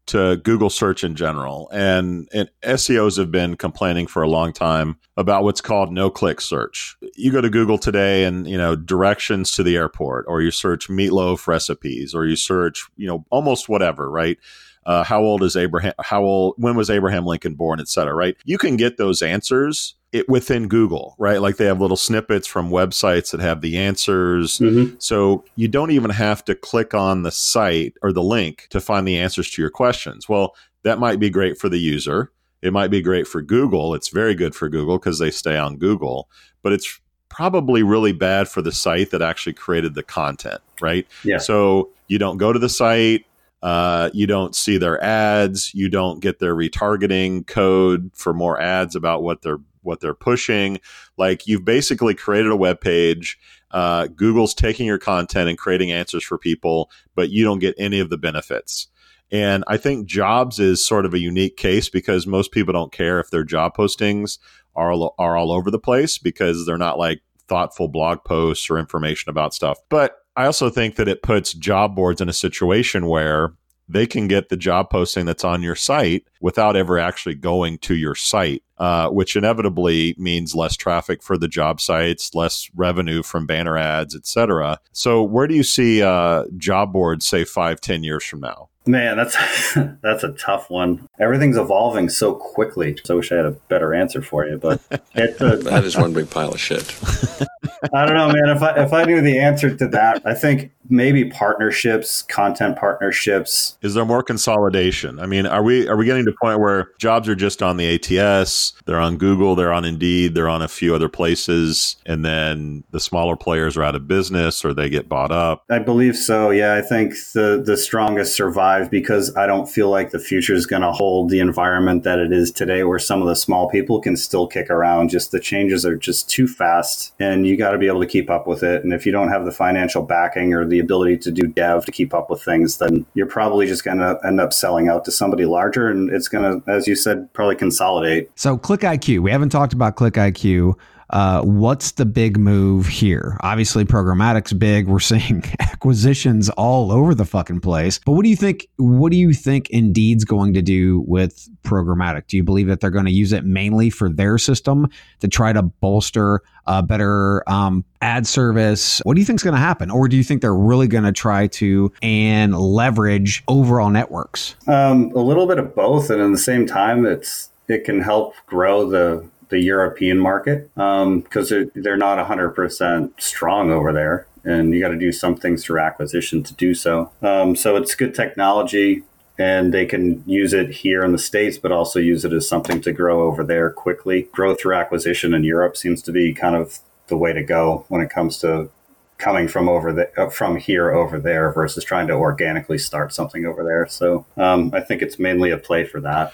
to 0.09 0.37
Google 0.39 0.71
search 0.71 1.05
in 1.05 1.15
general. 1.15 1.69
And, 1.73 2.29
and, 2.33 2.51
SEOs 2.63 3.17
have 3.19 3.31
been 3.31 3.57
complaining 3.57 4.07
for 4.07 4.23
a 4.23 4.29
long 4.29 4.53
time 4.53 4.99
about 5.17 5.45
what's 5.45 5.61
called 5.61 5.93
no-click 5.93 6.41
search. 6.41 6.97
You 7.15 7.31
go 7.33 7.41
to 7.41 7.51
Google 7.51 7.79
today 7.79 8.25
and, 8.25 8.47
you 8.49 8.59
know, 8.59 8.77
directions 8.77 9.53
to 9.53 9.63
the 9.63 9.77
airport, 9.77 10.27
or 10.29 10.43
you 10.43 10.51
search 10.51 10.89
meatloaf 10.89 11.47
recipes, 11.47 12.15
or 12.15 12.27
you 12.27 12.37
search, 12.37 12.85
you 12.97 13.07
know, 13.07 13.25
almost 13.31 13.69
whatever, 13.69 14.11
right? 14.11 14.39
Uh, 14.85 15.05
how 15.05 15.21
old 15.21 15.43
is 15.43 15.55
Abraham? 15.55 15.93
How 16.01 16.23
old? 16.23 16.55
When 16.57 16.75
was 16.75 16.89
Abraham 16.89 17.27
Lincoln 17.27 17.55
born? 17.55 17.79
Et 17.79 17.89
cetera, 17.89 18.15
right? 18.15 18.37
You 18.45 18.57
can 18.57 18.77
get 18.77 18.97
those 18.97 19.21
answers 19.21 19.95
it 20.13 20.29
within 20.29 20.69
Google, 20.69 21.15
right? 21.19 21.41
Like 21.41 21.57
they 21.57 21.67
have 21.67 21.81
little 21.81 21.97
snippets 21.97 22.47
from 22.47 22.71
websites 22.71 23.31
that 23.31 23.41
have 23.41 23.61
the 23.61 23.77
answers. 23.77 24.59
Mm-hmm. 24.59 24.97
So 24.99 25.45
you 25.57 25.69
don't 25.69 25.91
even 25.91 26.11
have 26.11 26.45
to 26.47 26.55
click 26.55 26.95
on 26.95 27.23
the 27.23 27.31
site 27.31 27.95
or 28.03 28.13
the 28.13 28.23
link 28.23 28.69
to 28.71 28.81
find 28.81 29.07
the 29.07 29.19
answers 29.19 29.51
to 29.51 29.63
your 29.63 29.71
questions. 29.71 30.29
Well, 30.29 30.55
that 30.83 30.99
might 30.99 31.21
be 31.21 31.29
great 31.29 31.59
for 31.59 31.69
the 31.69 31.79
user. 31.79 32.33
It 32.63 32.73
might 32.73 32.91
be 32.91 33.03
great 33.03 33.29
for 33.29 33.43
Google. 33.43 33.95
It's 33.95 34.09
very 34.09 34.35
good 34.35 34.55
for 34.55 34.69
Google 34.69 34.99
because 34.99 35.19
they 35.19 35.31
stay 35.31 35.59
on 35.59 35.77
Google, 35.77 36.29
but 36.63 36.73
it's 36.73 37.01
probably 37.29 37.83
really 37.83 38.13
bad 38.13 38.49
for 38.49 38.63
the 38.63 38.73
site 38.73 39.11
that 39.11 39.23
actually 39.23 39.53
created 39.53 39.95
the 39.95 40.03
content, 40.03 40.61
right? 40.81 41.07
Yeah. 41.23 41.39
So 41.39 41.91
you 42.09 42.19
don't 42.19 42.39
go 42.39 42.53
to 42.53 42.59
the 42.59 42.71
site, 42.71 43.27
uh, 43.63 44.11
you 44.13 44.27
don't 44.27 44.55
see 44.55 44.79
their 44.79 45.03
ads. 45.03 45.75
You 45.75 45.89
don't 45.89 46.21
get 46.21 46.39
their 46.39 46.55
retargeting 46.55 47.47
code 47.47 48.11
for 48.15 48.33
more 48.33 48.61
ads 48.61 48.95
about 48.95 49.23
what 49.23 49.43
they're 49.43 49.61
what 49.89 50.01
they're 50.01 50.15
pushing. 50.15 50.79
Like 51.17 51.47
you've 51.49 51.65
basically 51.65 52.15
created 52.15 52.53
a 52.53 52.57
web 52.57 52.81
page. 52.81 53.39
Uh, 53.73 54.07
Google's 54.07 54.55
taking 54.55 54.87
your 54.87 54.99
content 54.99 55.49
and 55.49 55.59
creating 55.59 55.91
answers 55.91 56.23
for 56.23 56.39
people, 56.39 56.91
but 57.17 57.31
you 57.31 57.43
don't 57.43 57.59
get 57.59 57.75
any 57.77 57.99
of 57.99 58.11
the 58.11 58.19
benefits. 58.19 58.87
And 59.31 59.65
I 59.67 59.77
think 59.77 60.07
jobs 60.07 60.59
is 60.59 60.85
sort 60.85 61.05
of 61.05 61.13
a 61.13 61.19
unique 61.19 61.57
case 61.57 61.89
because 61.89 62.27
most 62.27 62.53
people 62.53 62.73
don't 62.73 62.93
care 62.93 63.21
if 63.21 63.31
their 63.31 63.45
job 63.45 63.77
postings 63.77 64.39
are 64.77 64.93
are 65.19 65.37
all 65.37 65.53
over 65.53 65.71
the 65.71 65.79
place 65.79 66.19
because 66.19 66.65
they're 66.65 66.79
not 66.79 66.99
like 66.99 67.21
thoughtful 67.49 67.89
blog 67.89 68.25
posts 68.25 68.71
or 68.71 68.79
information 68.79 69.29
about 69.29 69.55
stuff. 69.55 69.79
But 69.89 70.17
I 70.37 70.47
also 70.47 70.71
think 70.71 70.97
that 70.97 71.09
it 71.09 71.23
puts 71.23 71.53
job 71.53 71.97
boards 71.97 72.21
in 72.21 72.29
a 72.29 72.33
situation 72.35 73.07
where 73.07 73.55
they 73.89 74.07
can 74.07 74.29
get 74.29 74.49
the 74.49 74.57
job 74.57 74.91
posting 74.91 75.27
that's 75.27 75.45
on 75.45 75.63
your 75.63 75.75
site 75.75 76.25
without 76.41 76.77
ever 76.77 76.99
actually 76.99 77.35
going 77.35 77.79
to 77.79 77.97
your 77.97 78.15
site, 78.15 78.63
uh, 78.79 79.09
which 79.11 79.37
inevitably 79.37 80.15
means 80.19 80.55
less 80.55 80.77
traffic 80.77 81.23
for 81.23 81.37
the 81.37 81.49
job 81.49 81.81
sites, 81.81 82.35
less 82.35 82.71
revenue 82.75 83.23
from 83.23 83.47
banner 83.47 83.77
ads, 83.77 84.15
etc. 84.15 84.81
So, 84.93 85.23
where 85.23 85.47
do 85.47 85.55
you 85.55 85.63
see 85.63 86.03
uh, 86.03 86.45
job 86.57 86.93
boards, 86.93 87.27
say, 87.27 87.45
five, 87.45 87.81
ten 87.81 88.03
years 88.03 88.25
from 88.25 88.41
now? 88.41 88.69
Man, 88.89 89.19
that's 89.19 89.37
that's 90.03 90.25
a 90.25 90.33
tough 90.33 90.71
one. 90.71 91.07
Everything's 91.21 91.59
evolving 91.59 92.09
so 92.09 92.35
quickly. 92.35 92.97
So 93.05 93.15
I 93.15 93.17
wish 93.19 93.31
I 93.31 93.37
had 93.37 93.45
a 93.45 93.51
better 93.51 93.93
answer 93.93 94.23
for 94.23 94.47
you, 94.47 94.57
but 94.57 94.81
it's 95.15 95.41
a, 95.43 95.57
that 95.59 95.85
is 95.85 95.97
one 95.97 96.15
big 96.15 96.31
pile 96.31 96.53
of 96.53 96.61
shit. 96.61 96.97
I 97.95 98.07
don't 98.07 98.15
know, 98.15 98.29
man. 98.29 98.57
If 98.57 98.63
I 98.63 98.83
if 98.83 98.93
I 98.95 99.05
knew 99.05 99.21
the 99.21 99.39
answer 99.39 99.77
to 99.77 99.89
that, 99.89 100.23
I 100.25 100.33
think 100.33 100.73
maybe 100.89 101.27
partnerships, 101.27 102.23
content 102.23 102.79
partnerships. 102.79 103.77
Is 103.83 103.93
there 103.93 104.07
more 104.07 104.23
consolidation? 104.23 105.21
I 105.21 105.27
mean, 105.27 105.47
are 105.47 105.63
we 105.63 105.87
are 105.87 105.97
we 105.97 106.07
getting 106.07 106.25
to 106.25 106.31
a 106.31 106.37
point 106.41 106.59
where 106.59 106.93
jobs 106.99 107.29
are 107.29 107.35
just 107.35 107.63
on 107.63 107.77
the 107.77 107.95
ATS, 107.95 108.68
they're 108.87 109.01
on 109.01 109.19
Google, 109.19 109.55
they're 109.55 109.73
on 109.73 109.85
Indeed, 109.85 110.35
they're 110.35 110.49
on 110.49 110.63
a 110.63 110.69
few 110.69 110.95
other 110.95 111.09
places, 111.09 111.97
and 112.07 112.25
then 112.25 112.85
the 112.91 113.01
smaller 113.01 113.37
players 113.37 113.77
are 113.77 113.83
out 113.83 113.95
of 113.95 114.09
business 114.09 114.65
or 114.65 114.73
they 114.73 114.89
get 114.89 115.09
bought 115.09 115.31
up? 115.31 115.65
I 115.71 115.79
believe 115.79 116.17
so. 116.17 116.51
Yeah, 116.51 116.75
I 116.75 116.83
think 116.83 117.15
the 117.35 117.63
the 117.65 117.77
strongest 117.77 118.35
survive 118.35 118.91
because 118.91 119.35
I 119.37 119.47
don't 119.47 119.67
feel 119.67 119.91
like 119.91 120.11
the 120.11 120.19
future 120.19 120.55
is 120.55 120.67
going 120.67 120.83
to 120.83 120.93
hold 120.93 121.29
the 121.29 121.41
environment 121.41 122.05
that 122.05 122.19
it 122.19 122.33
is 122.33 122.51
today, 122.51 122.83
where 122.85 122.99
some 122.99 123.21
of 123.21 123.29
the 123.29 123.37
small 123.37 123.69
people 123.69 124.01
can 124.01 124.17
still 124.17 124.47
kick 124.47 124.71
around. 124.71 125.11
Just 125.11 125.33
the 125.33 125.41
changes 125.41 125.85
are 125.85 125.97
just 125.97 126.31
too 126.31 126.47
fast, 126.47 127.13
and 127.21 127.47
you 127.47 127.59
got 127.59 127.73
to 127.73 127.79
be 127.79 127.87
able 127.87 128.01
to 128.01 128.07
keep 128.07 128.31
up 128.31 128.47
with 128.47 128.63
it. 128.63 128.83
And 128.83 128.95
if 128.95 129.05
you 129.05 129.13
don't 129.13 129.29
have 129.29 129.45
the 129.45 129.53
financial 129.53 130.03
backing 130.03 130.55
or 130.55 130.65
the 130.65 130.79
the 130.79 130.85
ability 130.85 131.19
to 131.19 131.33
do 131.33 131.47
dev 131.49 131.85
to 131.85 131.93
keep 131.93 132.15
up 132.15 132.31
with 132.31 132.43
things, 132.43 132.79
then 132.79 133.05
you're 133.15 133.27
probably 133.27 133.67
just 133.67 133.85
going 133.85 133.99
to 133.99 134.19
end 134.25 134.41
up 134.41 134.53
selling 134.53 134.89
out 134.89 135.05
to 135.05 135.11
somebody 135.11 135.45
larger, 135.45 135.89
and 135.89 136.09
it's 136.11 136.29
going 136.29 136.63
to, 136.63 136.71
as 136.71 136.87
you 136.87 136.95
said, 136.95 137.33
probably 137.33 137.57
consolidate. 137.57 138.31
So, 138.37 138.57
Click 138.59 138.81
IQ. 138.81 139.21
We 139.21 139.31
haven't 139.31 139.51
talked 139.51 139.73
about 139.73 139.97
Click 139.97 140.15
IQ. 140.15 140.75
Uh, 141.11 141.41
what's 141.43 141.93
the 141.93 142.05
big 142.05 142.39
move 142.39 142.87
here? 142.87 143.39
Obviously, 143.41 143.85
programmatic's 143.85 144.53
big. 144.53 144.87
We're 144.87 145.01
seeing 145.01 145.43
acquisitions 145.61 146.51
all 146.51 146.93
over 146.93 147.15
the 147.15 147.25
fucking 147.25 147.61
place. 147.61 147.99
But 148.05 148.13
what 148.13 148.25
do 148.25 148.29
you 148.29 148.37
think? 148.37 148.69
What 148.77 149.11
do 149.11 149.19
you 149.19 149.33
think 149.33 149.71
Indeed's 149.71 150.25
going 150.25 150.53
to 150.55 150.63
do 150.63 151.01
with 151.07 151.49
programmatic? 151.63 152.27
Do 152.27 152.37
you 152.37 152.45
believe 152.45 152.67
that 152.67 152.81
they're 152.81 152.91
going 152.91 153.07
to 153.07 153.13
use 153.13 153.33
it 153.33 153.45
mainly 153.45 153.89
for 153.89 154.11
their 154.11 154.37
system 154.37 154.89
to 155.21 155.29
try 155.29 155.53
to 155.53 155.63
bolster 155.63 156.43
a 156.67 156.83
better 156.83 157.49
um, 157.49 157.85
ad 158.03 158.27
service? 158.27 159.01
What 159.05 159.15
do 159.15 159.21
you 159.21 159.27
think 159.27 159.39
is 159.39 159.45
going 159.45 159.55
to 159.55 159.61
happen, 159.61 159.91
or 159.91 160.09
do 160.09 160.17
you 160.17 160.25
think 160.25 160.43
they're 160.43 160.55
really 160.55 160.89
going 160.89 161.05
to 161.05 161.13
try 161.13 161.47
to 161.47 161.91
and 162.03 162.59
leverage 162.59 163.43
overall 163.49 163.89
networks? 163.89 164.57
Um, 164.67 165.11
a 165.15 165.21
little 165.21 165.47
bit 165.47 165.59
of 165.59 165.75
both, 165.75 166.11
and 166.11 166.21
at 166.21 166.31
the 166.31 166.37
same 166.37 166.67
time, 166.67 167.07
it's 167.07 167.49
it 167.69 167.85
can 167.85 168.01
help 168.01 168.35
grow 168.47 168.89
the 168.89 169.29
the 169.49 169.61
European 169.61 170.19
market 170.19 170.71
because 170.75 171.53
um, 171.53 171.71
they're, 171.75 171.97
not 171.97 172.19
100% 172.27 173.13
strong 173.19 173.71
over 173.71 173.93
there. 173.93 174.27
And 174.45 174.75
you 174.75 174.81
got 174.81 174.89
to 174.89 174.99
do 174.99 175.13
some 175.13 175.37
things 175.37 175.65
through 175.65 175.81
acquisition 175.81 176.43
to 176.43 176.55
do 176.55 176.75
so. 176.75 177.11
Um, 177.23 177.57
so 177.57 177.77
it's 177.77 177.95
good 177.95 178.15
technology 178.15 179.05
and 179.39 179.73
they 179.73 179.87
can 179.87 180.23
use 180.27 180.53
it 180.53 180.71
here 180.71 181.05
in 181.05 181.13
the 181.13 181.19
States, 181.19 181.59
but 181.59 181.71
also 181.71 182.01
use 182.01 182.25
it 182.25 182.33
as 182.33 182.49
something 182.49 182.81
to 182.83 182.93
grow 182.93 183.23
over 183.23 183.45
there 183.45 183.71
quickly. 183.71 184.29
Growth 184.33 184.61
through 184.61 184.75
acquisition 184.75 185.33
in 185.33 185.45
Europe 185.45 185.77
seems 185.77 186.03
to 186.03 186.13
be 186.13 186.35
kind 186.35 186.57
of 186.57 186.81
the 187.07 187.17
way 187.17 187.33
to 187.33 187.43
go 187.43 187.85
when 187.89 188.01
it 188.01 188.11
comes 188.11 188.39
to 188.39 188.71
coming 189.19 189.49
from 189.49 189.69
over 189.69 189.93
the 189.93 190.21
uh, 190.21 190.31
from 190.31 190.57
here 190.57 190.93
over 190.93 191.19
there 191.19 191.53
versus 191.53 191.85
trying 191.85 192.07
to 192.07 192.15
organically 192.15 192.79
start 192.79 193.13
something 193.13 193.47
over 193.47 193.65
there. 193.65 193.87
So 193.87 194.27
um, 194.37 194.73
I 194.75 194.81
think 194.81 195.03
it's 195.03 195.19
mainly 195.19 195.51
a 195.51 195.59
play 195.59 195.85
for 195.85 196.01
that. 196.01 196.33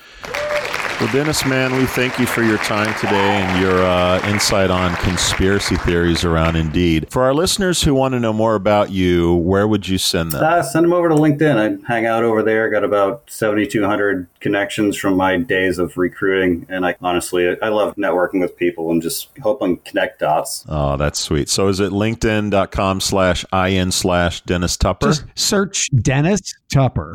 Well, 1.00 1.12
Dennis, 1.12 1.44
man, 1.44 1.76
we 1.76 1.86
thank 1.86 2.20
you 2.20 2.24
for 2.24 2.44
your 2.44 2.56
time 2.58 2.94
today 3.00 3.16
and 3.16 3.60
your 3.60 3.82
uh, 3.82 4.24
insight 4.28 4.70
on 4.70 4.94
conspiracy 4.96 5.74
theories 5.76 6.24
around 6.24 6.54
Indeed. 6.54 7.10
For 7.10 7.24
our 7.24 7.34
listeners 7.34 7.82
who 7.82 7.94
want 7.94 8.12
to 8.12 8.20
know 8.20 8.32
more 8.32 8.54
about 8.54 8.92
you, 8.92 9.34
where 9.34 9.66
would 9.66 9.88
you 9.88 9.98
send 9.98 10.30
them? 10.30 10.44
Uh, 10.44 10.62
send 10.62 10.84
them 10.84 10.92
over 10.92 11.08
to 11.08 11.14
LinkedIn. 11.16 11.82
I 11.84 11.92
hang 11.92 12.06
out 12.06 12.22
over 12.22 12.44
there. 12.44 12.70
Got 12.70 12.84
about 12.84 13.24
7,200 13.28 14.28
connections 14.38 14.96
from 14.96 15.16
my 15.16 15.36
days 15.36 15.80
of 15.80 15.96
recruiting. 15.96 16.64
And 16.68 16.86
I 16.86 16.94
honestly, 17.02 17.60
I 17.60 17.68
love 17.70 17.96
networking 17.96 18.40
with 18.40 18.56
people 18.56 18.92
and 18.92 19.02
just 19.02 19.30
helping 19.42 19.78
connect 19.78 20.20
dots. 20.20 20.64
Oh, 20.68 20.96
that's 20.96 21.18
sweet. 21.18 21.48
So 21.48 21.66
is 21.66 21.80
it 21.80 21.90
linkedin.com 21.90 23.00
slash 23.00 23.44
in 23.52 23.90
slash 23.90 24.42
Dennis 24.42 24.76
Tupper? 24.76 25.08
Just 25.08 25.24
search 25.34 25.90
Dennis 25.90 26.54
Tupper. 26.72 27.14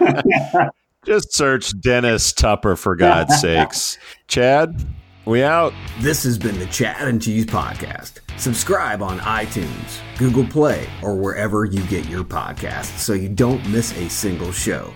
Just 1.08 1.32
search 1.32 1.80
Dennis 1.80 2.34
Tupper 2.34 2.76
for 2.76 2.94
God's 2.94 3.40
sakes. 3.40 3.96
Chad, 4.26 4.84
we 5.24 5.42
out. 5.42 5.72
This 6.00 6.22
has 6.24 6.36
been 6.36 6.58
the 6.58 6.66
Chad 6.66 7.08
and 7.08 7.22
Cheese 7.22 7.46
Podcast. 7.46 8.18
Subscribe 8.36 9.00
on 9.00 9.18
iTunes, 9.20 10.00
Google 10.18 10.44
Play, 10.44 10.86
or 11.00 11.16
wherever 11.16 11.64
you 11.64 11.82
get 11.84 12.06
your 12.10 12.24
podcasts 12.24 12.98
so 12.98 13.14
you 13.14 13.30
don't 13.30 13.66
miss 13.70 13.96
a 13.96 14.10
single 14.10 14.52
show. 14.52 14.92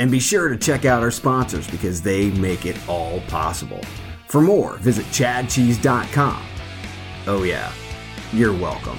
And 0.00 0.10
be 0.10 0.20
sure 0.20 0.48
to 0.50 0.58
check 0.58 0.84
out 0.84 1.02
our 1.02 1.10
sponsors 1.10 1.66
because 1.70 2.02
they 2.02 2.30
make 2.32 2.66
it 2.66 2.76
all 2.86 3.20
possible. 3.22 3.80
For 4.28 4.42
more, 4.42 4.76
visit 4.76 5.06
chadcheese.com. 5.06 6.42
Oh, 7.26 7.42
yeah, 7.42 7.72
you're 8.34 8.52
welcome. 8.52 8.98